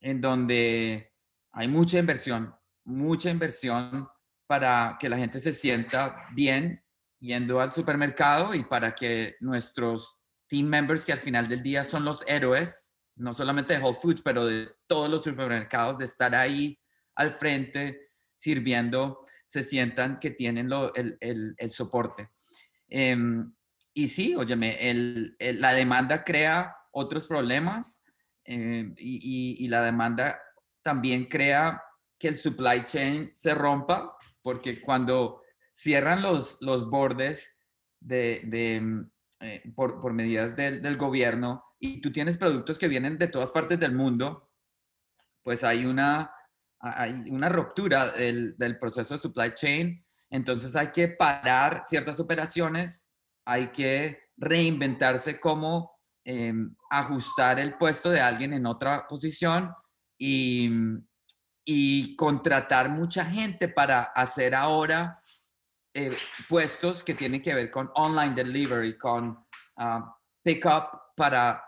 en 0.00 0.20
donde 0.20 1.12
hay 1.52 1.68
mucha 1.68 1.98
inversión, 1.98 2.54
mucha 2.84 3.30
inversión 3.30 4.08
para 4.46 4.96
que 5.00 5.08
la 5.08 5.16
gente 5.16 5.40
se 5.40 5.52
sienta 5.52 6.26
bien 6.34 6.82
yendo 7.18 7.60
al 7.60 7.72
supermercado 7.72 8.54
y 8.54 8.62
para 8.62 8.94
que 8.94 9.36
nuestros 9.40 10.20
team 10.48 10.66
members 10.66 11.04
que 11.04 11.12
al 11.12 11.18
final 11.18 11.48
del 11.48 11.62
día 11.62 11.84
son 11.84 12.04
los 12.04 12.22
héroes, 12.28 12.94
no 13.16 13.32
solamente 13.32 13.74
de 13.74 13.82
Whole 13.82 13.98
Foods, 14.00 14.22
pero 14.22 14.44
de 14.44 14.70
todos 14.86 15.08
los 15.08 15.24
supermercados, 15.24 15.98
de 15.98 16.04
estar 16.04 16.34
ahí 16.34 16.78
al 17.14 17.38
frente 17.38 18.10
sirviendo, 18.36 19.24
se 19.46 19.62
sientan 19.62 20.18
que 20.18 20.30
tienen 20.30 20.68
lo, 20.68 20.94
el, 20.94 21.16
el, 21.20 21.70
soporte. 21.70 22.30
Eh, 22.88 23.16
y 23.94 24.08
sí, 24.08 24.34
óyeme, 24.34 24.90
el, 24.90 25.36
la 25.38 25.72
demanda 25.72 26.22
crea 26.22 26.76
otros 26.90 27.26
problemas 27.26 28.02
eh, 28.44 28.92
y, 28.96 29.64
y, 29.64 29.68
la 29.68 29.82
demanda 29.82 30.38
también 30.82 31.24
crea 31.24 31.82
que 32.18 32.28
el 32.28 32.38
supply 32.38 32.84
chain 32.84 33.30
se 33.34 33.54
rompa, 33.54 34.16
porque 34.42 34.80
cuando 34.80 35.42
cierran 35.72 36.22
los, 36.22 36.58
los 36.60 36.88
bordes 36.88 37.58
de, 38.00 38.42
de, 38.44 39.06
eh, 39.40 39.62
por, 39.74 40.00
por, 40.00 40.12
medidas 40.12 40.56
del, 40.56 40.80
del, 40.80 40.96
gobierno 40.96 41.64
y 41.78 42.00
tú 42.00 42.12
tienes 42.12 42.38
productos 42.38 42.78
que 42.78 42.88
vienen 42.88 43.18
de 43.18 43.28
todas 43.28 43.50
partes 43.50 43.78
del 43.78 43.92
mundo, 43.92 44.50
pues 45.42 45.64
hay 45.64 45.84
una, 45.84 46.30
hay 46.80 47.12
una 47.30 47.48
ruptura 47.48 48.10
del, 48.10 48.56
del 48.56 48.78
proceso 48.78 49.14
de 49.14 49.20
supply 49.20 49.54
chain. 49.54 50.04
Entonces 50.30 50.74
hay 50.76 50.88
que 50.88 51.08
parar 51.08 51.82
ciertas 51.84 52.20
operaciones, 52.20 53.08
hay 53.44 53.68
que 53.68 54.20
reinventarse 54.36 55.40
cómo 55.40 55.98
eh, 56.24 56.52
ajustar 56.90 57.60
el 57.60 57.78
puesto 57.78 58.10
de 58.10 58.20
alguien 58.20 58.52
en 58.52 58.66
otra 58.66 59.06
posición 59.06 59.72
y, 60.18 60.70
y 61.64 62.16
contratar 62.16 62.88
mucha 62.88 63.24
gente 63.24 63.68
para 63.68 64.02
hacer 64.02 64.54
ahora 64.54 65.22
eh, 65.94 66.16
puestos 66.48 67.04
que 67.04 67.14
tienen 67.14 67.40
que 67.40 67.54
ver 67.54 67.70
con 67.70 67.90
online 67.94 68.34
delivery, 68.34 68.98
con 68.98 69.28
uh, 69.28 70.00
pickup 70.42 71.14
para, 71.16 71.64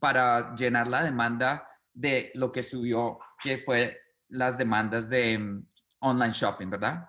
para 0.00 0.54
llenar 0.54 0.88
la 0.88 1.04
demanda 1.04 1.68
de 1.92 2.32
lo 2.34 2.50
que 2.50 2.62
subió, 2.62 3.18
que 3.40 3.58
fue 3.58 4.01
las 4.32 4.58
demandas 4.58 5.08
de 5.08 5.36
um, 5.36 5.64
online 6.00 6.32
shopping, 6.32 6.70
¿verdad? 6.70 7.08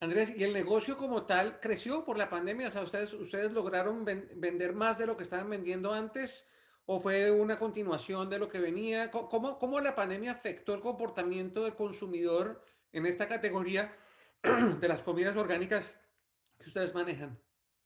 Andrés, 0.00 0.34
¿y 0.36 0.44
el 0.44 0.52
negocio 0.52 0.96
como 0.96 1.24
tal 1.24 1.60
creció 1.60 2.04
por 2.04 2.16
la 2.16 2.30
pandemia? 2.30 2.68
O 2.68 2.70
sea, 2.70 2.82
¿ustedes, 2.82 3.12
ustedes 3.12 3.52
lograron 3.52 4.04
ven 4.04 4.28
vender 4.36 4.74
más 4.74 4.98
de 4.98 5.06
lo 5.06 5.16
que 5.16 5.24
estaban 5.24 5.50
vendiendo 5.50 5.92
antes? 5.92 6.46
¿O 6.86 7.00
fue 7.00 7.30
una 7.30 7.58
continuación 7.58 8.28
de 8.30 8.38
lo 8.38 8.48
que 8.48 8.58
venía? 8.58 9.10
¿Cómo, 9.10 9.58
¿Cómo 9.58 9.80
la 9.80 9.94
pandemia 9.94 10.32
afectó 10.32 10.74
el 10.74 10.80
comportamiento 10.80 11.64
del 11.64 11.74
consumidor 11.74 12.64
en 12.92 13.06
esta 13.06 13.28
categoría? 13.28 13.94
de 14.80 14.88
las 14.88 15.02
comidas 15.02 15.36
orgánicas 15.36 16.00
que 16.58 16.68
ustedes 16.68 16.94
manejan? 16.94 17.38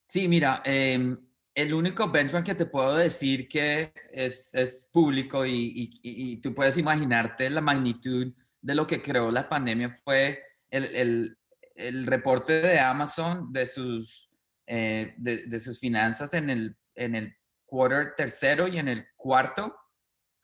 Sí, 0.09 0.29
mira, 0.29 0.62
eh, 0.64 1.16
el 1.55 1.74
único 1.74 2.11
benchmark 2.11 2.46
que 2.46 2.55
te 2.55 2.66
puedo 2.66 2.94
decir 2.96 3.48
que 3.48 3.92
es, 4.12 4.55
es 4.55 4.87
público 4.90 5.44
y, 5.46 5.53
y, 5.53 6.00
y, 6.03 6.37
tú 6.38 6.55
puedes 6.55 6.79
imaginarte 6.79 7.48
la 7.50 7.61
magnitud 7.61 8.33
de 8.64 8.74
lo 8.74 8.87
que 8.87 9.03
creó 9.03 9.31
la 9.31 9.46
pandemia 9.46 9.90
fue 9.90 10.42
el, 10.70 10.85
el, 10.85 11.38
el 11.74 12.07
reporte 12.07 12.62
de 12.62 12.81
Amazon 12.81 13.53
de 13.53 13.66
sus, 13.66 14.31
eh, 14.66 15.14
de, 15.18 15.61
sus 15.61 15.79
finanzas 15.79 16.33
en 16.33 16.48
el, 16.48 16.77
en 16.94 17.14
el 17.14 17.37
quarter 17.66 18.14
tercero 18.16 18.66
y 18.66 18.79
en 18.79 18.88
el 18.88 19.07
cuarto 19.16 19.77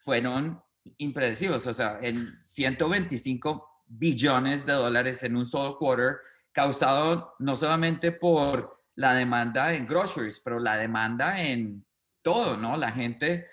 fueron 0.00 0.62
impredecibles. 0.98 1.66
O 1.66 1.72
sea, 1.72 1.98
en 2.02 2.38
125 2.44 3.86
billones 3.86 4.66
de 4.66 4.74
dólares 4.74 5.22
en 5.22 5.36
un 5.36 5.46
solo 5.46 5.78
quarter, 5.78 6.18
causado 6.52 7.34
no 7.38 7.56
solamente 7.56 8.12
por 8.12 8.82
la 8.96 9.14
demanda 9.14 9.72
en 9.72 9.86
groceries, 9.86 10.40
pero 10.40 10.58
la 10.58 10.76
demanda 10.76 11.42
en 11.42 11.86
todo, 12.22 12.58
¿no? 12.58 12.76
La 12.76 12.92
gente 12.92 13.46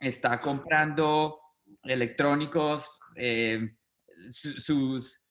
está 0.00 0.40
comprando 0.40 1.40
electrónicos, 1.82 2.88
eh, 3.14 3.76
sus, 4.30 5.22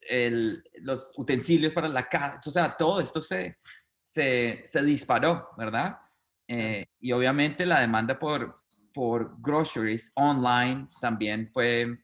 el, 0.00 0.62
los 0.80 1.12
utensilios 1.16 1.72
para 1.72 1.88
la 1.88 2.08
casa, 2.08 2.40
o 2.44 2.50
sea, 2.50 2.76
todo 2.76 3.00
esto 3.00 3.20
se, 3.20 3.58
se, 4.02 4.62
se 4.64 4.82
disparó, 4.82 5.50
¿verdad? 5.56 5.98
Eh, 6.46 6.86
y 7.00 7.12
obviamente 7.12 7.64
la 7.64 7.80
demanda 7.80 8.18
por, 8.18 8.62
por 8.92 9.40
groceries 9.40 10.10
online 10.14 10.88
también 11.00 11.50
fue 11.52 11.98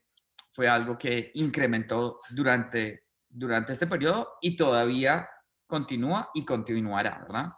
fue 0.57 0.69
algo 0.69 0.97
que 0.97 1.33
incrementó 1.35 2.19
durante, 2.31 3.05
durante 3.29 3.75
este 3.75 3.87
periodo 3.87 4.39
y 4.41 4.57
todavía 4.57 5.29
continúa 5.67 6.31
y 6.33 6.47
continuará, 6.47 7.19
¿verdad? 7.29 7.53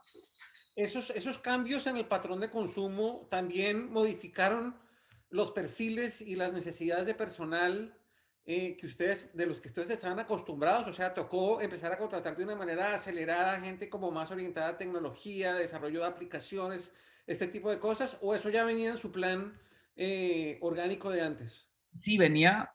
Esos, 0.74 1.10
esos 1.10 1.38
cambios 1.38 1.86
en 1.86 1.96
el 1.96 2.06
patrón 2.06 2.40
de 2.40 2.50
consumo 2.50 3.28
también 3.30 3.92
modificaron 3.92 4.76
los 5.30 5.52
perfiles 5.52 6.20
y 6.20 6.34
las 6.34 6.52
necesidades 6.52 7.06
de 7.06 7.14
personal 7.14 7.96
eh, 8.50 8.78
que 8.78 8.86
ustedes, 8.86 9.36
de 9.36 9.44
los 9.44 9.60
que 9.60 9.68
ustedes 9.68 9.90
estaban 9.90 10.18
acostumbrados, 10.18 10.88
o 10.88 10.94
sea, 10.94 11.12
tocó 11.12 11.60
empezar 11.60 11.92
a 11.92 11.98
contratar 11.98 12.34
de 12.34 12.44
una 12.44 12.56
manera 12.56 12.94
acelerada 12.94 13.60
gente 13.60 13.90
como 13.90 14.10
más 14.10 14.30
orientada 14.30 14.70
a 14.70 14.78
tecnología, 14.78 15.52
desarrollo 15.52 16.00
de 16.00 16.06
aplicaciones, 16.06 16.90
este 17.26 17.46
tipo 17.46 17.70
de 17.70 17.78
cosas, 17.78 18.16
o 18.22 18.34
eso 18.34 18.48
ya 18.48 18.64
venía 18.64 18.88
en 18.88 18.96
su 18.96 19.12
plan 19.12 19.52
eh, 19.96 20.56
orgánico 20.62 21.10
de 21.10 21.20
antes? 21.20 21.68
Sí, 21.94 22.16
venía, 22.16 22.72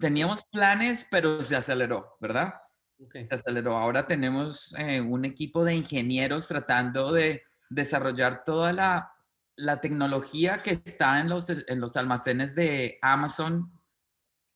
teníamos 0.00 0.42
planes, 0.50 1.06
pero 1.08 1.40
se 1.44 1.54
aceleró, 1.54 2.16
¿verdad? 2.20 2.54
Okay. 2.98 3.22
Se 3.22 3.36
aceleró. 3.36 3.76
Ahora 3.76 4.08
tenemos 4.08 4.74
eh, 4.78 5.00
un 5.00 5.24
equipo 5.24 5.64
de 5.64 5.76
ingenieros 5.76 6.48
tratando 6.48 7.12
de 7.12 7.44
desarrollar 7.70 8.42
toda 8.42 8.72
la, 8.72 9.12
la 9.54 9.80
tecnología 9.80 10.60
que 10.60 10.72
está 10.72 11.20
en 11.20 11.28
los, 11.28 11.48
en 11.48 11.78
los 11.78 11.96
almacenes 11.96 12.56
de 12.56 12.98
Amazon, 13.00 13.70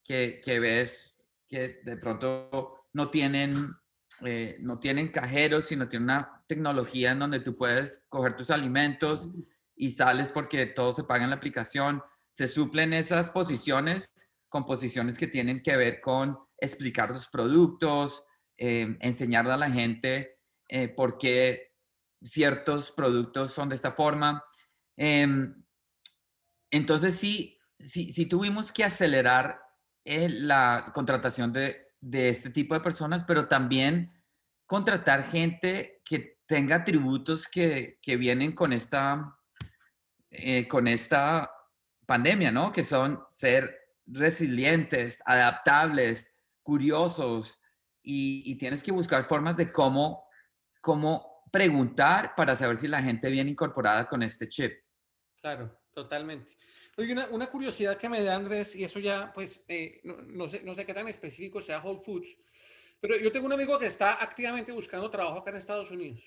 que, 0.09 0.40
que 0.42 0.59
ves 0.59 1.23
que 1.47 1.81
de 1.85 1.97
pronto 1.99 2.87
no 2.92 3.11
tienen, 3.11 3.55
eh, 4.25 4.57
no 4.61 4.81
tienen 4.81 5.12
cajeros, 5.12 5.66
sino 5.66 5.88
tienen 5.88 6.05
una 6.05 6.44
tecnología 6.47 7.12
en 7.12 7.21
donde 7.21 7.40
tú 7.40 7.57
puedes 7.57 8.07
coger 8.09 8.37
tus 8.37 8.51
alimentos 8.51 9.29
y 9.77 9.90
sales 9.90 10.33
porque 10.33 10.66
todo 10.66 10.92
se 10.92 11.05
paga 11.05 11.25
en 11.25 11.31
la 11.31 11.37
aplicación. 11.37 12.03
Se 12.31 12.49
suplen 12.49 12.92
esas 12.92 13.31
posiciones 13.31 14.11
composiciones 14.49 15.18
que 15.18 15.27
tienen 15.27 15.62
que 15.62 15.77
ver 15.77 16.01
con 16.01 16.37
explicar 16.59 17.11
los 17.11 17.27
productos, 17.27 18.25
eh, 18.57 18.97
enseñarle 19.01 19.53
a 19.53 19.59
la 19.59 19.71
gente 19.71 20.38
eh, 20.68 20.88
por 20.88 21.18
qué 21.18 21.75
ciertos 22.23 22.90
productos 22.90 23.53
son 23.53 23.68
de 23.68 23.77
esta 23.77 23.92
forma. 23.92 24.42
Eh, 24.97 25.27
entonces 26.71 27.14
sí, 27.14 27.59
sí, 27.79 28.12
sí, 28.12 28.27
tuvimos 28.27 28.73
que 28.73 28.85
acelerar 28.85 29.61
eh, 30.09 30.29
la 30.29 30.90
contratación 30.94 31.53
de, 31.53 31.92
de 32.01 32.31
este 32.31 32.51
tipo 32.51 32.75
de 32.75 32.81
personas, 32.81 33.25
pero 33.25 33.47
también 33.47 34.12
contratar 34.66 35.25
gente 35.25 36.01
que 36.05 36.40
tenga 36.47 36.77
atributos 36.77 37.47
que, 37.47 37.99
que 38.01 38.16
vienen 38.16 38.53
con 38.53 38.73
esta 38.73 39.38
eh, 40.31 40.68
con 40.68 40.88
esta 40.88 41.51
pandemia, 42.07 42.53
¿no? 42.53 42.71
Que 42.71 42.85
son 42.85 43.25
ser 43.31 43.94
resilientes, 44.07 45.23
adaptables, 45.25 46.37
curiosos 46.62 47.59
y, 48.03 48.55
tienes 48.57 48.83
que 48.83 48.92
buscar 48.92 49.25
formas 49.25 49.57
de 49.57 49.73
cómo, 49.73 50.27
cómo 50.83 51.44
preguntar 51.51 52.35
para 52.35 52.57
saber 52.57 52.77
si 52.77 52.88
la 52.88 53.03
gente 53.03 53.31
viene 53.31 53.51
incorporada 53.51 54.07
con 54.07 54.23
este 54.23 54.49
chip. 54.49 54.73
Claro, 55.40 55.81
totalmente. 55.94 56.53
Oye, 56.99 57.13
una, 57.13 57.29
una 57.29 57.47
curiosidad 57.47 57.97
que 57.97 58.09
me 58.09 58.21
da 58.25 58.35
Andrés, 58.35 58.75
y 58.75 58.83
eso 58.83 58.99
ya, 58.99 59.33
pues, 59.33 59.63
eh, 59.69 60.01
no, 60.03 60.17
no, 60.21 60.49
sé, 60.49 60.63
no 60.65 60.75
sé 60.75 60.85
qué 60.85 60.93
tan 60.93 61.07
específico 61.07 61.61
sea 61.63 61.79
Whole 61.81 62.01
Foods, 62.05 62.37
pero 62.99 63.17
yo 63.17 63.31
tengo 63.31 63.47
un 63.47 63.53
amigo 63.53 63.79
que 63.79 63.87
está 63.87 64.21
activamente 64.21 64.73
buscando 64.73 65.09
trabajo 65.09 65.39
acá 65.39 65.53
en 65.53 65.59
Estados 65.59 65.93
Unidos. 65.93 66.21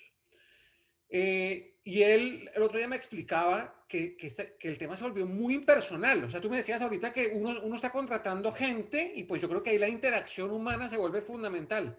Eh, 1.10 1.78
y 1.84 2.02
él 2.02 2.50
el 2.54 2.62
otro 2.62 2.78
día 2.78 2.88
me 2.88 2.96
explicaba 2.96 3.84
que, 3.86 4.16
que, 4.16 4.28
este, 4.28 4.56
que, 4.58 4.68
el 4.68 4.78
tema 4.78 4.96
se 4.96 5.04
volvió 5.04 5.26
muy 5.26 5.52
impersonal. 5.52 6.24
O 6.24 6.30
sea, 6.30 6.40
tú 6.40 6.48
me 6.48 6.56
decías 6.56 6.80
ahorita 6.80 7.12
que 7.12 7.32
uno, 7.34 7.60
uno 7.62 7.76
está 7.76 7.90
contratando 7.90 8.50
gente 8.50 9.12
y 9.14 9.24
pues 9.24 9.42
yo 9.42 9.50
creo 9.50 9.62
que 9.62 9.70
ahí 9.70 9.78
la 9.78 9.90
interacción 9.90 10.50
humana 10.50 10.88
se 10.88 10.96
vuelve 10.96 11.20
fundamental. 11.20 11.98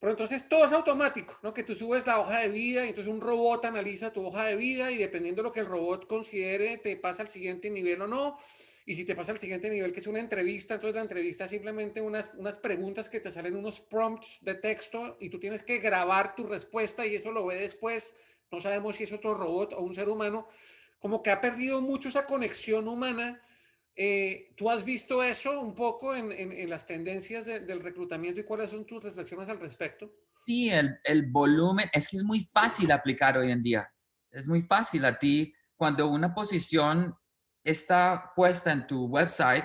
Pero 0.00 0.12
entonces 0.12 0.48
todo 0.48 0.64
es 0.64 0.72
automático, 0.72 1.38
¿no? 1.42 1.52
Que 1.52 1.64
tú 1.64 1.74
subes 1.74 2.06
la 2.06 2.20
hoja 2.20 2.38
de 2.40 2.48
vida 2.48 2.84
y 2.84 2.90
entonces 2.90 3.12
un 3.12 3.20
robot 3.20 3.64
analiza 3.64 4.12
tu 4.12 4.24
hoja 4.24 4.44
de 4.44 4.56
vida 4.56 4.90
y 4.92 4.96
dependiendo 4.96 5.42
de 5.42 5.48
lo 5.48 5.52
que 5.52 5.60
el 5.60 5.66
robot 5.66 6.06
considere, 6.06 6.78
te 6.78 6.96
pasa 6.96 7.22
al 7.22 7.28
siguiente 7.28 7.68
nivel 7.68 8.02
o 8.02 8.06
no. 8.06 8.38
Y 8.86 8.94
si 8.94 9.04
te 9.04 9.14
pasa 9.14 9.32
al 9.32 9.40
siguiente 9.40 9.68
nivel, 9.68 9.92
que 9.92 10.00
es 10.00 10.06
una 10.06 10.20
entrevista, 10.20 10.74
entonces 10.74 10.94
la 10.94 11.02
entrevista 11.02 11.44
es 11.44 11.50
simplemente 11.50 12.00
unas, 12.00 12.30
unas 12.34 12.58
preguntas 12.58 13.08
que 13.08 13.20
te 13.20 13.30
salen 13.30 13.56
unos 13.56 13.80
prompts 13.80 14.38
de 14.42 14.54
texto 14.54 15.16
y 15.20 15.28
tú 15.28 15.38
tienes 15.40 15.62
que 15.62 15.78
grabar 15.78 16.34
tu 16.34 16.46
respuesta 16.46 17.04
y 17.04 17.16
eso 17.16 17.30
lo 17.32 17.44
ve 17.46 17.56
después 17.56 18.14
no 18.50 18.60
sabemos 18.60 18.96
si 18.96 19.04
es 19.04 19.12
otro 19.12 19.34
robot 19.34 19.74
o 19.74 19.82
un 19.82 19.94
ser 19.94 20.08
humano, 20.08 20.48
como 20.98 21.22
que 21.22 21.30
ha 21.30 21.40
perdido 21.40 21.80
mucho 21.80 22.08
esa 22.08 22.26
conexión 22.26 22.88
humana. 22.88 23.42
Eh, 24.00 24.54
¿Tú 24.56 24.70
has 24.70 24.84
visto 24.84 25.24
eso 25.24 25.60
un 25.60 25.74
poco 25.74 26.14
en, 26.14 26.70
las 26.70 26.86
tendencias 26.86 27.46
del 27.46 27.80
reclutamiento 27.80 28.40
y 28.40 28.44
cuáles 28.44 28.70
son 28.70 28.86
tus 28.86 29.02
reflexiones 29.02 29.48
al 29.48 29.58
respecto? 29.58 30.08
Sí, 30.36 30.70
el, 30.70 31.26
volumen, 31.32 31.90
es 31.92 32.06
que 32.06 32.18
es 32.18 32.22
muy 32.22 32.44
fácil 32.44 32.92
aplicar 32.92 33.36
hoy 33.36 33.50
en 33.50 33.60
día. 33.60 33.92
Es 34.30 34.46
muy 34.46 34.62
fácil 34.62 35.04
a 35.04 35.18
ti, 35.18 35.52
cuando 35.74 36.08
una 36.08 36.32
posición 36.32 37.12
está 37.64 38.30
puesta 38.36 38.70
en 38.70 38.86
tu 38.86 39.06
website, 39.06 39.64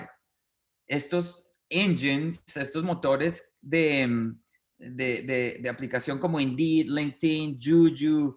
estos 0.88 1.44
engines, 1.68 2.42
estos 2.56 2.82
motores 2.82 3.56
de, 3.60 4.34
de, 4.78 5.60
de, 5.62 5.68
aplicación 5.68 6.18
como 6.18 6.40
Indeed, 6.40 6.86
LinkedIn, 6.88 7.60
Juju, 7.62 8.36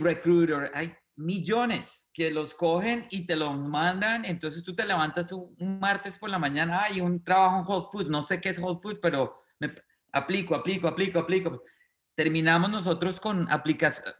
Recruiter, 0.00 0.72
hay 0.74 0.92
millones 1.16 2.08
que 2.12 2.30
los 2.30 2.54
cogen 2.54 3.06
y 3.10 3.26
te 3.26 3.36
los 3.36 3.58
mandan. 3.58 4.24
Entonces 4.24 4.62
tú 4.62 4.74
te 4.74 4.86
levantas 4.86 5.32
un, 5.32 5.78
martes 5.80 6.18
por 6.18 6.30
la 6.30 6.38
mañana, 6.38 6.82
hay 6.82 7.00
un 7.00 7.22
trabajo 7.24 7.58
en 7.58 7.64
Whole 7.66 7.86
Foods, 7.90 8.10
no 8.10 8.22
sé 8.22 8.40
qué 8.40 8.50
es 8.50 8.58
Whole 8.58 8.80
Foods, 8.82 8.98
pero 9.00 9.42
me 9.58 9.74
aplico, 10.12 10.54
aplico, 10.54 10.88
aplico, 10.88 11.18
aplico. 11.18 11.62
Terminamos 12.14 12.70
nosotros 12.70 13.20
con 13.20 13.50
aplicaciones. 13.50 14.14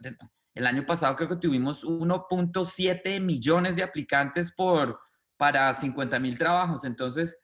El 0.53 0.65
año 0.65 0.85
pasado 0.85 1.15
creo 1.15 1.29
que 1.29 1.35
tuvimos 1.35 1.83
1.7 1.83 3.19
millones 3.21 3.75
de 3.75 3.83
aplicantes 3.83 4.51
por, 4.51 4.99
para 5.37 5.73
50 5.73 6.19
mil 6.19 6.37
trabajos. 6.37 6.83
Entonces, 6.83 7.37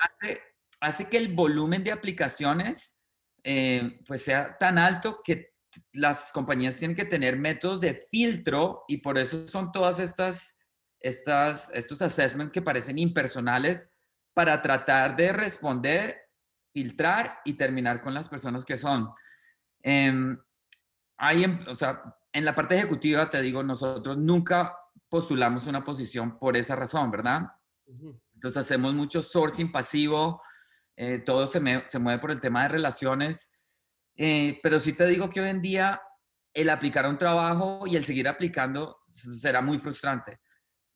hace, 0.00 0.40
hace, 0.80 1.08
que 1.08 1.16
el 1.16 1.32
volumen 1.32 1.84
de 1.84 1.92
aplicaciones 1.92 3.00
eh, 3.44 4.00
pues 4.06 4.22
sea 4.22 4.58
tan 4.58 4.78
alto 4.78 5.20
que 5.24 5.54
las 5.92 6.32
compañías 6.32 6.76
tienen 6.76 6.96
que 6.96 7.04
tener 7.04 7.36
métodos 7.36 7.80
de 7.80 7.94
filtro 7.94 8.84
y 8.88 8.98
por 8.98 9.18
eso 9.18 9.46
son 9.48 9.72
todas 9.72 9.98
estas, 9.98 10.58
estas, 11.00 11.70
estos 11.74 12.00
assessments 12.02 12.52
que 12.52 12.62
parecen 12.62 12.98
impersonales 12.98 13.88
para 14.34 14.62
tratar 14.62 15.16
de 15.16 15.32
responder, 15.32 16.16
filtrar 16.72 17.40
y 17.44 17.54
terminar 17.54 18.02
con 18.02 18.14
las 18.14 18.28
personas 18.28 18.64
que 18.64 18.78
son. 18.78 19.10
Eh, 19.82 20.36
hay, 21.16 21.44
o 21.68 21.74
sea, 21.74 22.02
en 22.32 22.44
la 22.44 22.54
parte 22.54 22.76
ejecutiva, 22.76 23.28
te 23.28 23.42
digo, 23.42 23.62
nosotros 23.62 24.16
nunca 24.16 24.76
postulamos 25.08 25.66
una 25.66 25.84
posición 25.84 26.38
por 26.38 26.56
esa 26.56 26.76
razón, 26.76 27.10
¿verdad? 27.10 27.48
Entonces 28.34 28.62
hacemos 28.62 28.94
mucho 28.94 29.22
sourcing 29.22 29.72
pasivo, 29.72 30.42
eh, 30.96 31.18
todo 31.18 31.46
se, 31.46 31.60
se 31.86 31.98
mueve 31.98 32.20
por 32.20 32.30
el 32.30 32.40
tema 32.40 32.62
de 32.62 32.68
relaciones 32.68 33.50
eh, 34.22 34.60
pero 34.62 34.78
sí 34.78 34.92
te 34.92 35.06
digo 35.06 35.30
que 35.30 35.40
hoy 35.40 35.48
en 35.48 35.62
día 35.62 36.02
el 36.52 36.68
aplicar 36.68 37.08
un 37.08 37.16
trabajo 37.16 37.84
y 37.86 37.96
el 37.96 38.04
seguir 38.04 38.28
aplicando 38.28 38.98
será 39.08 39.62
muy 39.62 39.78
frustrante. 39.78 40.40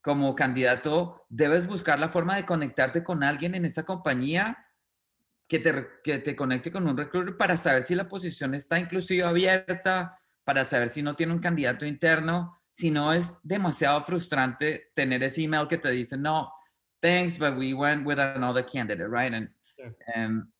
Como 0.03 0.35
candidato, 0.35 1.25
debes 1.31 1.67
buscar 1.67 1.99
la 1.99 2.11
forma 2.11 2.37
de 2.37 2.45
conectarte 2.45 3.03
con 3.03 3.23
alguien 3.23 3.55
en 3.55 3.65
esa 3.65 3.83
compañía 3.83 4.69
que 5.49 5.59
te, 5.59 5.87
que 6.05 6.19
te 6.19 6.37
conecte 6.37 6.71
con 6.71 6.87
un 6.87 6.99
recruiter 6.99 7.35
para 7.39 7.57
saber 7.57 7.85
si 7.85 7.95
la 7.95 8.07
posición 8.07 8.55
está 8.55 8.79
inclusive 8.79 9.25
abierta, 9.25 10.21
para 10.45 10.67
saber 10.67 10.91
si 10.91 11.01
no 11.01 11.17
tiene 11.17 11.33
un 11.33 11.39
candidato 11.41 11.87
interno. 11.87 12.61
Si 12.71 12.91
no, 12.91 13.11
es 13.11 13.39
demasiado 13.43 14.05
frustrante 14.05 14.93
tener 14.95 15.23
ese 15.23 15.45
email 15.45 15.67
que 15.67 15.79
te 15.79 15.91
dice, 15.91 16.19
no, 16.19 16.53
thanks, 17.01 17.39
but 17.39 17.57
we 17.57 17.73
went 17.73 18.07
with 18.07 18.19
another 18.19 18.67
candidate, 18.67 19.09
right? 19.09 19.33
And, 19.33 19.49
um, 20.15 20.53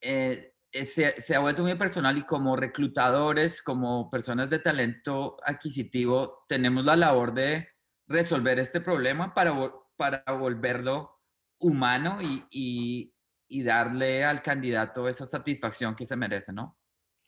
eh, 0.00 0.55
eh, 0.80 0.86
se, 0.86 1.34
ha 1.34 1.38
vuelto 1.38 1.62
muy 1.62 1.74
personal 1.74 2.16
y 2.18 2.22
como 2.22 2.56
reclutadores, 2.56 3.62
como 3.62 4.10
personas 4.10 4.50
de 4.50 4.58
talento 4.58 5.36
adquisitivo, 5.44 6.44
tenemos 6.48 6.84
la 6.84 6.96
labor 6.96 7.34
de 7.34 7.68
resolver 8.06 8.58
este 8.58 8.80
problema 8.80 9.32
para, 9.34 9.52
para 9.96 10.22
volverlo 10.32 11.22
humano 11.58 12.18
y, 12.20 13.12
y, 13.48 13.62
darle 13.62 14.24
al 14.24 14.42
candidato 14.42 15.08
esa 15.08 15.26
satisfacción 15.26 15.96
que 15.96 16.04
se 16.04 16.16
merece, 16.16 16.52
¿no? 16.52 16.78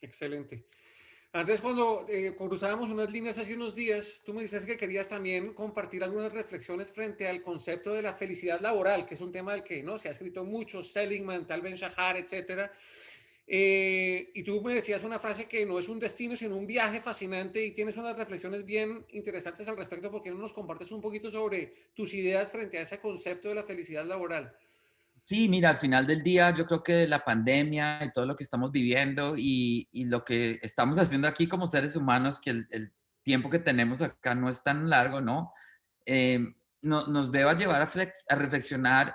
Excelente. 0.01 0.67
Antes, 1.33 1.61
cuando 1.61 2.07
eh, 2.09 2.35
cruzábamos 2.37 2.91
unas 2.91 3.11
líneas 3.11 3.39
hace 3.39 3.55
unos 3.55 3.75
días, 3.75 4.23
tú 4.25 4.33
me 4.33 4.43
dices 4.43 4.65
que 4.65 4.77
querías 4.77 5.09
también 5.09 5.55
compartir 5.55 6.03
algunas 6.03 6.33
reflexiones 6.33 6.91
frente 6.91 7.29
al 7.29 7.43
concepto 7.43 7.93
de 7.93 8.03
la 8.03 8.15
felicidad 8.15 8.61
laboral, 8.61 9.07
que 9.07 9.15
es 9.15 9.21
un 9.21 9.33
tema 9.33 9.53
del 9.53 9.63
que 9.63 9.83
¿no? 9.83 9.99
se 9.99 10.09
ha 10.09 10.13
escrito 10.13 10.45
mucho, 10.45 10.83
Seligman, 10.83 11.47
Tal 11.47 11.61
Ben 11.61 11.75
Shahar, 11.75 12.17
etcétera. 12.17 12.73
Eh, 13.51 14.31
y 14.35 14.43
tú 14.43 14.61
me 14.61 14.75
decías 14.75 15.03
una 15.03 15.19
frase 15.19 15.47
que 15.47 15.65
no 15.65 15.79
es 15.79 15.89
un 15.89 15.99
destino, 15.99 16.37
sino 16.37 16.55
un 16.55 16.67
viaje 16.67 17.01
fascinante 17.01 17.65
y 17.65 17.71
tienes 17.71 17.97
unas 17.97 18.15
reflexiones 18.15 18.67
bien 18.67 19.07
interesantes 19.09 19.67
al 19.69 19.77
respecto. 19.77 20.11
porque 20.11 20.31
no 20.31 20.37
nos 20.37 20.53
compartes 20.53 20.93
un 20.93 21.01
poquito 21.01 21.31
sobre 21.31 21.73
tus 21.95 22.13
ideas 22.13 22.51
frente 22.51 22.79
a 22.79 22.83
ese 22.83 22.99
concepto 22.99 23.49
de 23.49 23.55
la 23.55 23.65
felicidad 23.65 24.05
laboral? 24.05 24.55
Sí, 25.25 25.49
mira, 25.49 25.71
al 25.71 25.79
final 25.79 26.07
del 26.07 26.23
día 26.23 26.51
yo 26.55 26.67
creo 26.67 26.83
que 26.83 27.07
la 27.07 27.25
pandemia 27.25 28.05
y 28.05 28.13
todo 28.13 28.27
lo 28.27 28.37
que 28.37 28.45
estamos 28.45 28.71
viviendo 28.71 29.35
y, 29.37 29.89
y 29.93 30.05
lo 30.05 30.25
que 30.25 30.59
estamos 30.63 30.99
haciendo 30.99 31.27
aquí 31.27 31.47
como 31.49 31.69
seres 31.69 31.97
humanos, 31.97 32.41
que 32.41 32.51
el, 32.51 32.93
tiempo 33.23 33.51
que 33.51 33.59
tenemos 33.59 34.01
acá 34.01 34.35
no 34.35 34.49
es 34.49 34.63
tan 34.63 34.89
largo, 34.89 35.21
¿no? 35.21 35.53
Eh, 36.07 36.41
no 36.81 37.07
nos 37.09 37.31
deba 37.31 37.55
llevar 37.55 37.83
a, 37.83 37.87
flex, 37.87 38.25
a 38.31 38.37
reflexionar 38.37 39.15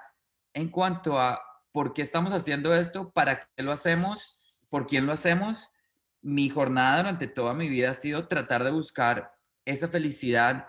en 0.53 0.69
cuanto 0.69 1.19
a 1.19 1.41
por 1.73 1.93
qué 1.93 2.03
estamos 2.03 2.31
haciendo 2.33 2.73
esto, 2.73 3.11
para 3.11 3.49
qué 3.55 3.63
lo 3.63 3.73
hacemos, 3.73 4.39
por 4.69 4.85
quién 4.85 5.05
lo 5.05 5.11
hacemos. 5.11 5.71
Mi 6.21 6.47
jornada 6.47 6.97
durante 6.97 7.27
toda 7.27 7.53
mi 7.53 7.67
vida 7.67 7.89
ha 7.89 7.95
sido 7.95 8.27
tratar 8.29 8.63
de 8.63 8.71
buscar 8.71 9.33
esa 9.65 9.89
felicidad 9.89 10.67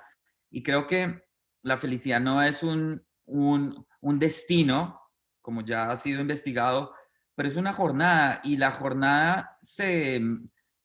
y 0.51 0.62
creo 0.62 0.87
que 0.87 1.23
la 1.62 1.77
felicidad 1.79 2.21
no 2.21 2.43
es 2.43 2.62
un, 2.62 3.07
un, 3.27 3.87
destino, 4.19 5.01
como 5.40 5.62
ya 5.62 5.90
ha 5.90 5.97
sido 5.97 6.21
investigado, 6.21 6.95
pero 7.35 7.49
es 7.49 7.57
una 7.57 7.73
jornada 7.73 8.40
y 8.43 8.57
la 8.57 8.71
jornada 8.71 9.59
se, 9.61 10.21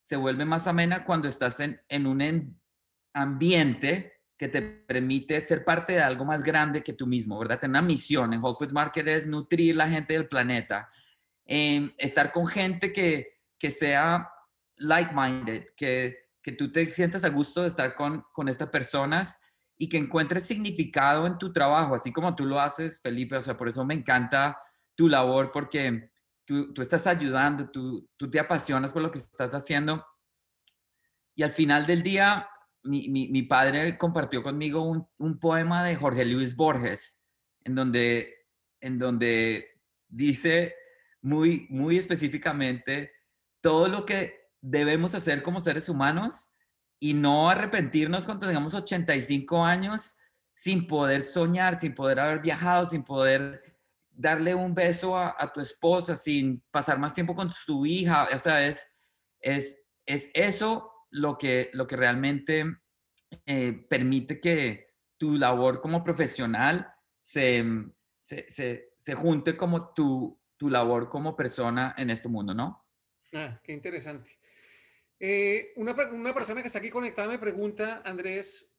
se 0.01 0.15
vuelve 0.17 0.45
más 0.45 0.67
amena 0.67 1.05
cuando 1.05 1.27
estás 1.27 1.59
en, 1.61 1.81
en 1.87 2.07
un 2.07 2.59
ambiente 3.13 4.18
que 4.39 4.47
te 4.47 4.61
permite 4.61 5.41
ser 5.41 5.65
parte 5.65 5.93
de 5.93 6.01
algo 6.01 6.23
más 6.23 6.41
grande 6.43 6.81
que 6.81 6.93
tú 6.93 7.05
mismo, 7.05 7.37
¿verdad? 7.37 7.59
Tener 7.59 7.71
una 7.71 7.81
misión 7.81 8.33
en 8.33 8.41
Whole 8.41 8.55
Foods 8.57 8.71
Market 8.71 9.05
es 9.09 9.27
nutrir 9.27 9.75
la 9.75 9.89
gente 9.89 10.13
del 10.13 10.29
planeta, 10.29 10.89
em, 11.45 11.91
estar 11.97 12.31
con 12.31 12.47
gente 12.47 12.93
que, 12.93 13.41
que 13.59 13.69
sea 13.69 14.31
like-minded, 14.77 15.65
que, 15.75 16.29
que 16.41 16.53
tú 16.53 16.71
te 16.71 16.85
sientas 16.85 17.25
a 17.25 17.29
gusto 17.29 17.63
de 17.63 17.67
estar 17.67 17.93
con, 17.95 18.23
con 18.31 18.47
estas 18.47 18.69
personas 18.69 19.41
y 19.77 19.89
que 19.89 19.97
encuentres 19.97 20.43
significado 20.43 21.27
en 21.27 21.37
tu 21.37 21.51
trabajo, 21.51 21.95
así 21.95 22.13
como 22.13 22.33
tú 22.33 22.45
lo 22.45 22.61
haces, 22.61 23.01
Felipe. 23.01 23.35
O 23.35 23.41
sea, 23.41 23.57
por 23.57 23.67
eso 23.67 23.83
me 23.83 23.93
encanta 23.93 24.57
tu 24.95 25.09
labor, 25.09 25.51
porque 25.51 26.11
tú, 26.45 26.73
tú 26.73 26.81
estás 26.81 27.05
ayudando, 27.07 27.69
tú, 27.69 28.09
tú 28.15 28.29
te 28.29 28.39
apasionas 28.39 28.93
por 28.93 29.01
lo 29.01 29.11
que 29.11 29.19
estás 29.19 29.53
haciendo. 29.53 30.05
Y 31.35 31.43
al 31.43 31.51
final 31.51 31.85
del 31.85 32.03
día, 32.03 32.47
mi, 32.83 33.41
padre 33.43 33.97
compartió 33.97 34.43
conmigo 34.43 35.07
un, 35.17 35.39
poema 35.39 35.83
de 35.83 35.95
Jorge 35.95 36.25
Luis 36.25 36.55
Borges, 36.55 37.21
en 37.63 37.75
donde, 37.75 38.47
en 38.81 38.99
donde 38.99 39.67
dice 40.07 40.75
muy, 41.21 41.67
muy 41.69 41.97
específicamente 41.97 43.11
todo 43.61 43.87
lo 43.87 44.05
que 44.05 44.49
debemos 44.61 45.13
hacer 45.15 45.41
como 45.41 45.61
seres 45.61 45.89
humanos 45.89 46.49
y 46.99 47.13
no 47.13 47.49
arrepentirnos 47.49 48.25
cuando 48.25 48.47
tengamos 48.47 48.73
85 48.73 49.63
años 49.63 50.15
sin 50.53 50.87
poder 50.87 51.21
soñar, 51.21 51.79
sin 51.79 51.95
poder 51.95 52.19
haber 52.19 52.39
viajado, 52.39 52.85
sin 52.85 53.03
poder 53.03 53.61
darle 54.09 54.53
un 54.53 54.75
beso 54.75 55.17
a, 55.17 55.51
tu 55.53 55.61
esposa, 55.61 56.15
sin 56.15 56.61
pasar 56.71 56.99
más 56.99 57.13
tiempo 57.13 57.33
con 57.33 57.49
tu 57.65 57.85
hija. 57.85 58.27
O 58.35 58.39
sea, 58.39 58.67
es, 58.67 58.85
es, 59.39 59.81
es 60.05 60.29
eso 60.33 60.91
lo 61.11 61.37
que, 61.37 61.69
lo 61.73 61.87
que 61.87 61.95
realmente 61.95 62.65
eh, 63.45 63.73
permite 63.89 64.39
que 64.39 64.95
tu 65.17 65.37
labor 65.37 65.81
como 65.81 66.03
profesional 66.03 66.93
se, 67.21 67.63
se, 68.21 68.91
se, 68.97 69.15
junte 69.15 69.57
como 69.57 69.93
tu, 69.93 70.39
tu 70.57 70.69
labor 70.69 71.09
como 71.09 71.35
persona 71.35 71.93
en 71.97 72.09
este 72.09 72.29
mundo, 72.29 72.53
¿no? 72.53 72.87
Ah, 73.33 73.59
qué 73.63 73.73
interesante. 73.73 74.39
Eh, 75.19 75.73
una, 75.75 75.93
una, 76.11 76.33
persona 76.33 76.61
que 76.61 76.67
está 76.67 76.79
aquí 76.79 76.89
conectada 76.89 77.27
me 77.27 77.37
pregunta, 77.37 78.01
Andrés, 78.05 78.73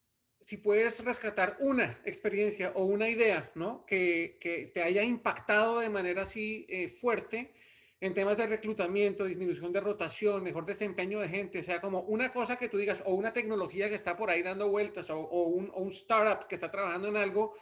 si 0.47 0.57
puedes 0.57 1.05
rescatar 1.05 1.57
una 1.61 2.01
experiencia 2.05 2.73
o 2.75 2.87
una 2.87 3.09
idea, 3.09 3.51
¿no? 3.55 3.85
Que, 3.87 4.39
que 4.41 4.71
te 4.73 4.83
haya 4.83 5.03
impactado 5.03 5.81
de 5.81 5.91
manera 5.91 6.23
así 6.23 6.67
eh, 6.69 6.89
fuerte 6.89 7.53
en 8.01 8.15
temas 8.15 8.39
de 8.39 8.47
reclutamiento, 8.47 9.27
disminución 9.27 9.73
de 9.73 9.81
rotación, 9.81 10.43
mejor 10.43 10.65
desempeño 10.65 11.21
de 11.21 11.29
gente, 11.29 11.59
o 11.59 11.63
sea, 11.63 11.81
como 11.81 12.01
una 12.01 12.33
cosa 12.33 12.57
que 12.57 12.69
tú 12.69 12.79
digas, 12.79 13.03
o 13.05 13.15
una 13.15 13.33
tecnología 13.33 13.91
que 13.91 13.95
está 13.95 14.17
por 14.17 14.31
ahí 14.31 14.43
dando 14.43 14.69
vueltas, 14.69 15.11
o, 15.11 15.19
un, 15.19 15.91
startup 15.91 16.47
que 16.49 16.55
está 16.55 16.71
trabajando 16.71 17.09
en 17.09 17.17
algo 17.17 17.55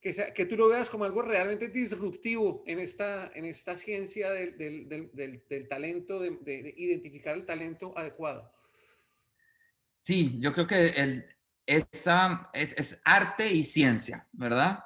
que, 0.00 0.12
sea, 0.12 0.34
que 0.34 0.44
tú 0.44 0.56
lo 0.56 0.68
veas 0.68 0.90
como 0.90 1.04
algo 1.04 1.22
realmente 1.22 1.68
disruptivo 1.68 2.62
en 2.66 2.78
esta, 2.78 3.32
en 3.34 3.46
esta 3.46 3.76
ciencia 3.76 4.30
del, 4.30 4.58
del 4.58 5.68
talento, 5.68 6.20
de, 6.20 6.36
de, 6.42 6.74
identificar 6.76 7.34
el 7.34 7.46
talento 7.46 7.96
adecuado. 7.96 8.52
Sí, 10.00 10.38
yo 10.38 10.52
creo 10.52 10.66
que 10.66 10.88
el, 10.88 11.26
esa, 11.64 12.50
es, 12.52 12.74
es 12.78 13.00
arte 13.04 13.50
y 13.50 13.64
ciencia, 13.64 14.28
¿verdad? 14.32 14.78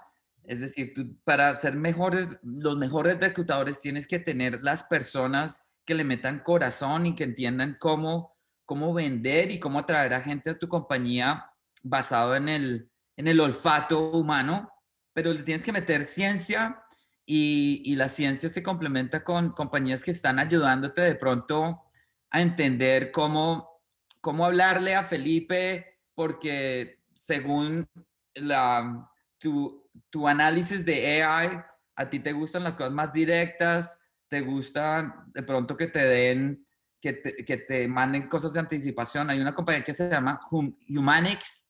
Es 0.44 0.60
decir, 0.60 0.94
para 1.24 1.54
ser 1.56 1.76
mejores, 1.76 2.38
los 2.42 2.76
mejores 2.76 3.20
reclutadores 3.20 3.80
tienes 3.80 4.06
que 4.06 4.18
tener 4.18 4.62
las 4.62 4.84
personas 4.84 5.62
que 5.84 5.94
le 5.94 6.04
metan 6.04 6.40
corazón 6.40 7.06
y 7.06 7.14
que 7.14 7.24
entiendan 7.24 7.76
cómo, 7.78 8.36
cómo 8.64 8.92
vender 8.94 9.52
y 9.52 9.58
cómo 9.58 9.78
atraer 9.78 10.14
a 10.14 10.22
gente 10.22 10.50
a 10.50 10.58
tu 10.58 10.68
compañía 10.68 11.50
basado 11.82 12.36
en 12.36 12.48
el, 12.48 12.90
en 13.16 13.28
el 13.28 13.40
olfato 13.40 14.10
humano, 14.10 14.70
pero 15.12 15.32
le 15.32 15.42
tienes 15.42 15.64
que 15.64 15.72
meter 15.72 16.04
ciencia 16.04 16.82
y, 17.26 17.82
y 17.84 17.96
la 17.96 18.08
ciencia 18.08 18.48
se 18.48 18.62
complementa 18.62 19.22
con 19.22 19.50
compañías 19.50 20.04
que 20.04 20.10
están 20.10 20.38
ayudándote 20.38 21.00
de 21.00 21.14
pronto 21.14 21.82
a 22.30 22.40
entender 22.40 23.10
cómo, 23.10 23.82
cómo 24.20 24.44
hablarle 24.46 24.94
a 24.94 25.04
Felipe, 25.04 26.00
porque 26.14 27.02
según 27.14 27.88
la, 28.34 29.10
tu, 29.38 29.79
tu 30.10 30.26
análisis 30.26 30.84
de 30.84 31.22
AI, 31.22 31.62
a 31.96 32.10
ti 32.10 32.20
te 32.20 32.32
gustan 32.32 32.64
las 32.64 32.76
cosas 32.76 32.92
más 32.92 33.12
directas, 33.12 33.98
te 34.28 34.40
gusta 34.40 35.24
de 35.34 35.42
pronto 35.42 35.76
que 35.76 35.88
te 35.88 36.04
den, 36.04 36.64
que 37.00 37.14
te, 37.14 37.44
que 37.44 37.56
te 37.56 37.88
manden 37.88 38.28
cosas 38.28 38.52
de 38.52 38.60
anticipación. 38.60 39.28
Hay 39.30 39.40
una 39.40 39.54
compañía 39.54 39.82
que 39.82 39.94
se 39.94 40.08
llama 40.08 40.40
Humanix 40.50 41.68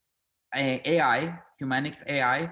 eh, 0.53 1.01
AI, 1.01 1.35
Humanix 1.61 2.05
AI, 2.07 2.51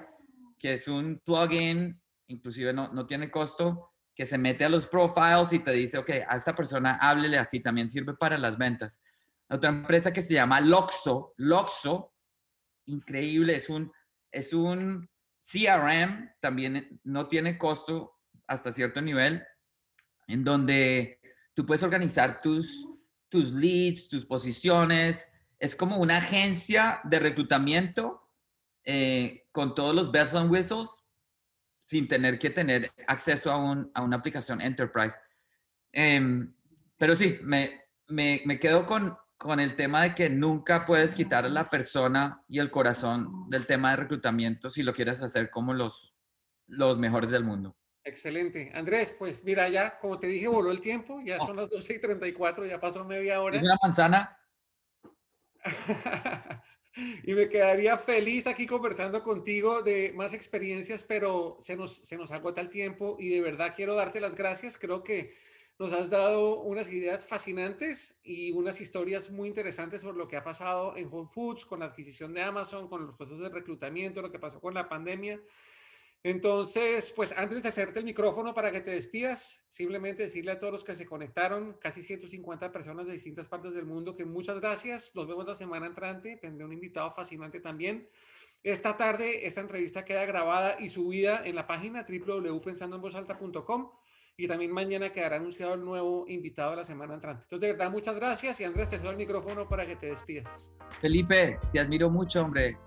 que 0.58 0.74
es 0.74 0.88
un 0.88 1.20
plugin, 1.24 2.00
inclusive 2.28 2.72
no, 2.72 2.88
no 2.88 3.06
tiene 3.06 3.30
costo, 3.30 3.92
que 4.14 4.26
se 4.26 4.38
mete 4.38 4.64
a 4.64 4.68
los 4.68 4.86
profiles 4.86 5.52
y 5.52 5.60
te 5.60 5.72
dice, 5.72 5.98
ok, 5.98 6.10
a 6.26 6.36
esta 6.36 6.54
persona 6.54 6.98
háblele 7.00 7.38
así, 7.38 7.60
también 7.60 7.88
sirve 7.88 8.14
para 8.14 8.38
las 8.38 8.58
ventas. 8.58 9.00
Otra 9.48 9.70
empresa 9.70 10.12
que 10.12 10.22
se 10.22 10.34
llama 10.34 10.60
Loxo, 10.60 11.34
Loxo, 11.36 12.14
increíble, 12.86 13.54
es 13.54 13.68
un, 13.68 13.92
es 14.30 14.52
un 14.52 15.08
CRM 15.50 16.30
también 16.40 17.00
no 17.04 17.28
tiene 17.28 17.56
costo 17.56 18.18
hasta 18.46 18.72
cierto 18.72 19.00
nivel, 19.00 19.44
en 20.26 20.44
donde 20.44 21.20
tú 21.54 21.64
puedes 21.64 21.82
organizar 21.82 22.40
tus, 22.40 22.86
tus 23.28 23.52
leads, 23.52 24.08
tus 24.08 24.26
posiciones. 24.26 25.30
Es 25.58 25.74
como 25.74 25.98
una 25.98 26.18
agencia 26.18 27.00
de 27.04 27.18
reclutamiento 27.18 28.28
eh, 28.84 29.48
con 29.52 29.74
todos 29.74 29.94
los 29.94 30.12
bells 30.12 30.34
and 30.34 30.50
whistles 30.50 30.90
sin 31.82 32.06
tener 32.06 32.38
que 32.38 32.50
tener 32.50 32.90
acceso 33.06 33.50
a, 33.50 33.56
un, 33.56 33.90
a 33.94 34.02
una 34.02 34.16
aplicación 34.18 34.60
enterprise. 34.60 35.16
Em, 35.92 36.54
pero 36.98 37.16
sí, 37.16 37.38
me, 37.42 37.80
me, 38.08 38.42
me 38.44 38.58
quedo 38.58 38.84
con, 38.84 39.16
con 39.38 39.60
el 39.60 39.76
tema 39.76 40.02
de 40.02 40.14
que 40.14 40.28
nunca 40.28 40.84
puedes 40.84 41.14
quitar 41.14 41.44
a 41.44 41.48
la 41.48 41.70
persona 41.70 42.42
y 42.48 42.58
el 42.58 42.70
corazón 42.70 43.48
del 43.48 43.66
tema 43.66 43.90
de 43.90 43.96
reclutamiento 43.96 44.68
si 44.68 44.82
lo 44.82 44.92
quieres 44.92 45.22
hacer 45.22 45.48
como 45.48 45.72
los, 45.72 46.14
los 46.66 46.98
mejores 46.98 47.30
del 47.30 47.44
mundo. 47.44 47.76
Excelente. 48.02 48.72
Andrés, 48.74 49.14
pues 49.16 49.44
mira, 49.44 49.68
ya 49.68 49.98
como 50.00 50.18
te 50.18 50.26
dije, 50.26 50.48
voló 50.48 50.72
el 50.72 50.80
tiempo, 50.80 51.20
ya 51.24 51.38
son 51.38 51.56
las 51.56 51.70
12 51.70 51.94
y 51.94 52.00
34, 52.00 52.66
ya 52.66 52.80
pasó 52.80 53.04
media 53.04 53.40
hora. 53.40 53.60
una 53.60 53.76
manzana? 53.80 54.36
y 57.24 57.34
me 57.34 57.48
quedaría 57.48 57.96
feliz 57.98 58.46
aquí 58.46 58.66
conversando 58.66 59.22
contigo 59.22 59.82
de 59.82 60.12
más 60.16 60.32
experiencias, 60.32 61.04
pero 61.04 61.58
se 61.60 61.76
nos, 61.76 61.96
se 61.96 62.16
nos 62.16 62.32
agota 62.32 62.60
el 62.60 62.70
tiempo 62.70 63.16
y 63.20 63.28
de 63.28 63.40
verdad 63.40 63.74
quiero 63.76 63.94
darte 63.94 64.20
las 64.20 64.34
gracias. 64.34 64.76
Creo 64.78 65.04
que 65.04 65.34
nos 65.78 65.92
has 65.92 66.10
dado 66.10 66.60
unas 66.62 66.90
ideas 66.92 67.24
fascinantes 67.24 68.18
y 68.24 68.50
unas 68.50 68.80
historias 68.80 69.30
muy 69.30 69.48
interesantes 69.48 70.02
sobre 70.02 70.18
lo 70.18 70.26
que 70.26 70.36
ha 70.36 70.42
pasado 70.42 70.96
en 70.96 71.06
Whole 71.12 71.28
Foods, 71.32 71.64
con 71.64 71.80
la 71.80 71.86
adquisición 71.86 72.34
de 72.34 72.42
Amazon, 72.42 72.88
con 72.88 73.06
los 73.06 73.14
procesos 73.14 73.42
de 73.42 73.48
reclutamiento, 73.48 74.20
lo 74.20 74.32
que 74.32 74.40
pasó 74.40 74.60
con 74.60 74.74
la 74.74 74.88
pandemia. 74.88 75.40
Entonces, 76.24 77.12
pues 77.12 77.32
antes 77.36 77.62
de 77.62 77.68
hacerte 77.68 78.00
el 78.00 78.04
micrófono 78.04 78.52
para 78.52 78.72
que 78.72 78.80
te 78.80 78.90
despidas, 78.90 79.64
simplemente 79.68 80.24
decirle 80.24 80.50
a 80.50 80.58
todos 80.58 80.72
los 80.72 80.82
que 80.82 80.96
se 80.96 81.06
conectaron, 81.06 81.74
casi 81.74 82.02
150 82.02 82.72
personas 82.72 83.06
de 83.06 83.12
distintas 83.12 83.46
partes 83.46 83.72
del 83.72 83.86
mundo, 83.86 84.16
que 84.16 84.24
muchas 84.24 84.58
gracias. 84.58 85.14
Nos 85.14 85.28
vemos 85.28 85.46
la 85.46 85.54
semana 85.54 85.86
entrante. 85.86 86.36
Tendré 86.38 86.64
un 86.64 86.72
invitado 86.72 87.12
fascinante 87.12 87.60
también. 87.60 88.08
Esta 88.64 88.96
tarde, 88.96 89.46
esta 89.46 89.60
entrevista 89.60 90.04
queda 90.04 90.26
grabada 90.26 90.76
y 90.80 90.88
subida 90.88 91.46
en 91.46 91.54
la 91.54 91.68
página 91.68 92.04
www.pensandoenvozalta.com 92.04 93.92
y 94.40 94.46
también 94.46 94.70
mañana 94.70 95.10
quedará 95.10 95.36
anunciado 95.36 95.74
el 95.74 95.84
nuevo 95.84 96.24
invitado 96.28 96.70
de 96.70 96.76
la 96.76 96.84
semana 96.84 97.14
entrante. 97.14 97.42
Entonces, 97.42 97.60
de 97.60 97.72
verdad, 97.72 97.90
muchas 97.90 98.14
gracias 98.14 98.60
y 98.60 98.64
Andrés, 98.64 98.88
te 98.88 98.96
cedo 98.96 99.10
el 99.10 99.16
micrófono 99.16 99.68
para 99.68 99.84
que 99.84 99.96
te 99.96 100.06
despidas. 100.06 100.62
Felipe, 101.00 101.58
te 101.72 101.80
admiro 101.80 102.08
mucho, 102.08 102.42
hombre. 102.42 102.78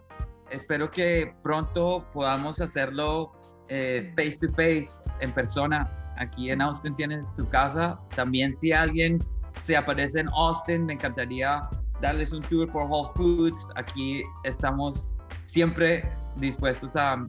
Espero 0.50 0.90
que 0.90 1.34
pronto 1.44 2.08
podamos 2.14 2.62
hacerlo 2.62 3.34
eh, 3.68 4.14
face 4.16 4.38
to 4.38 4.48
face, 4.54 5.04
en 5.20 5.30
persona. 5.34 5.90
Aquí 6.18 6.52
en 6.52 6.62
Austin 6.62 6.96
tienes 6.96 7.36
tu 7.36 7.48
casa. 7.50 8.00
También 8.16 8.54
si 8.54 8.72
alguien 8.72 9.20
se 9.64 9.76
aparece 9.76 10.22
en 10.22 10.30
Austin, 10.30 10.86
me 10.86 10.94
encantaría 10.94 11.68
darles 12.00 12.32
un 12.32 12.42
tour 12.44 12.72
por 12.72 12.84
Whole 12.84 13.10
Foods. 13.14 13.72
Aquí 13.76 14.24
estamos 14.46 15.12
siempre 15.44 16.10
dispuestos 16.38 16.96
a 16.96 17.28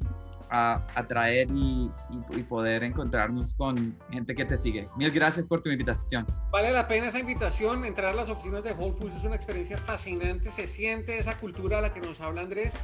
a 0.52 0.82
atraer 0.94 1.48
y, 1.50 1.90
y, 2.30 2.42
poder 2.42 2.84
encontrarnos 2.84 3.54
con 3.54 3.98
gente 4.10 4.34
que 4.34 4.44
te 4.44 4.58
sigue. 4.58 4.86
Mil 4.96 5.10
gracias 5.10 5.48
por 5.48 5.62
tu 5.62 5.70
invitación. 5.70 6.26
Vale 6.50 6.70
la 6.70 6.86
pena 6.86 7.08
esa 7.08 7.18
invitación, 7.18 7.86
entrar 7.86 8.10
a 8.10 8.14
las 8.14 8.28
oficinas 8.28 8.62
de 8.62 8.72
Whole 8.72 8.92
Foods 8.92 9.16
es 9.16 9.24
una 9.24 9.36
experiencia 9.36 9.78
fascinante, 9.78 10.50
se 10.50 10.66
siente 10.66 11.18
esa 11.18 11.34
cultura 11.40 11.78
a 11.78 11.80
la 11.80 11.94
que 11.94 12.00
nos 12.00 12.20
habla 12.20 12.42
Andrés. 12.42 12.74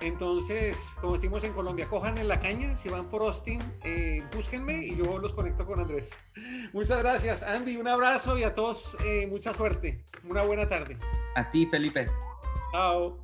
Entonces, 0.00 0.92
como 1.00 1.14
decimos 1.14 1.42
en 1.44 1.52
Colombia, 1.52 1.88
cojan 1.88 2.18
en 2.18 2.28
la 2.28 2.40
caña, 2.40 2.76
si 2.76 2.88
van 2.88 3.08
por 3.08 3.22
Austin, 3.22 3.60
eh, 3.82 4.22
búsquenme 4.34 4.84
y 4.84 4.96
yo 4.96 5.18
los 5.18 5.32
conecto 5.32 5.64
con 5.64 5.80
Andrés. 5.80 6.18
Muchas 6.72 6.98
gracias, 6.98 7.42
Andy, 7.42 7.76
un 7.76 7.88
abrazo 7.88 8.36
y 8.36 8.42
a 8.42 8.52
todos 8.52 8.96
eh, 9.04 9.26
mucha 9.26 9.54
suerte. 9.54 10.04
Una 10.28 10.42
buena 10.42 10.68
tarde. 10.68 10.98
A 11.36 11.50
ti, 11.50 11.66
Felipe. 11.66 12.10
Chao. 12.72 13.18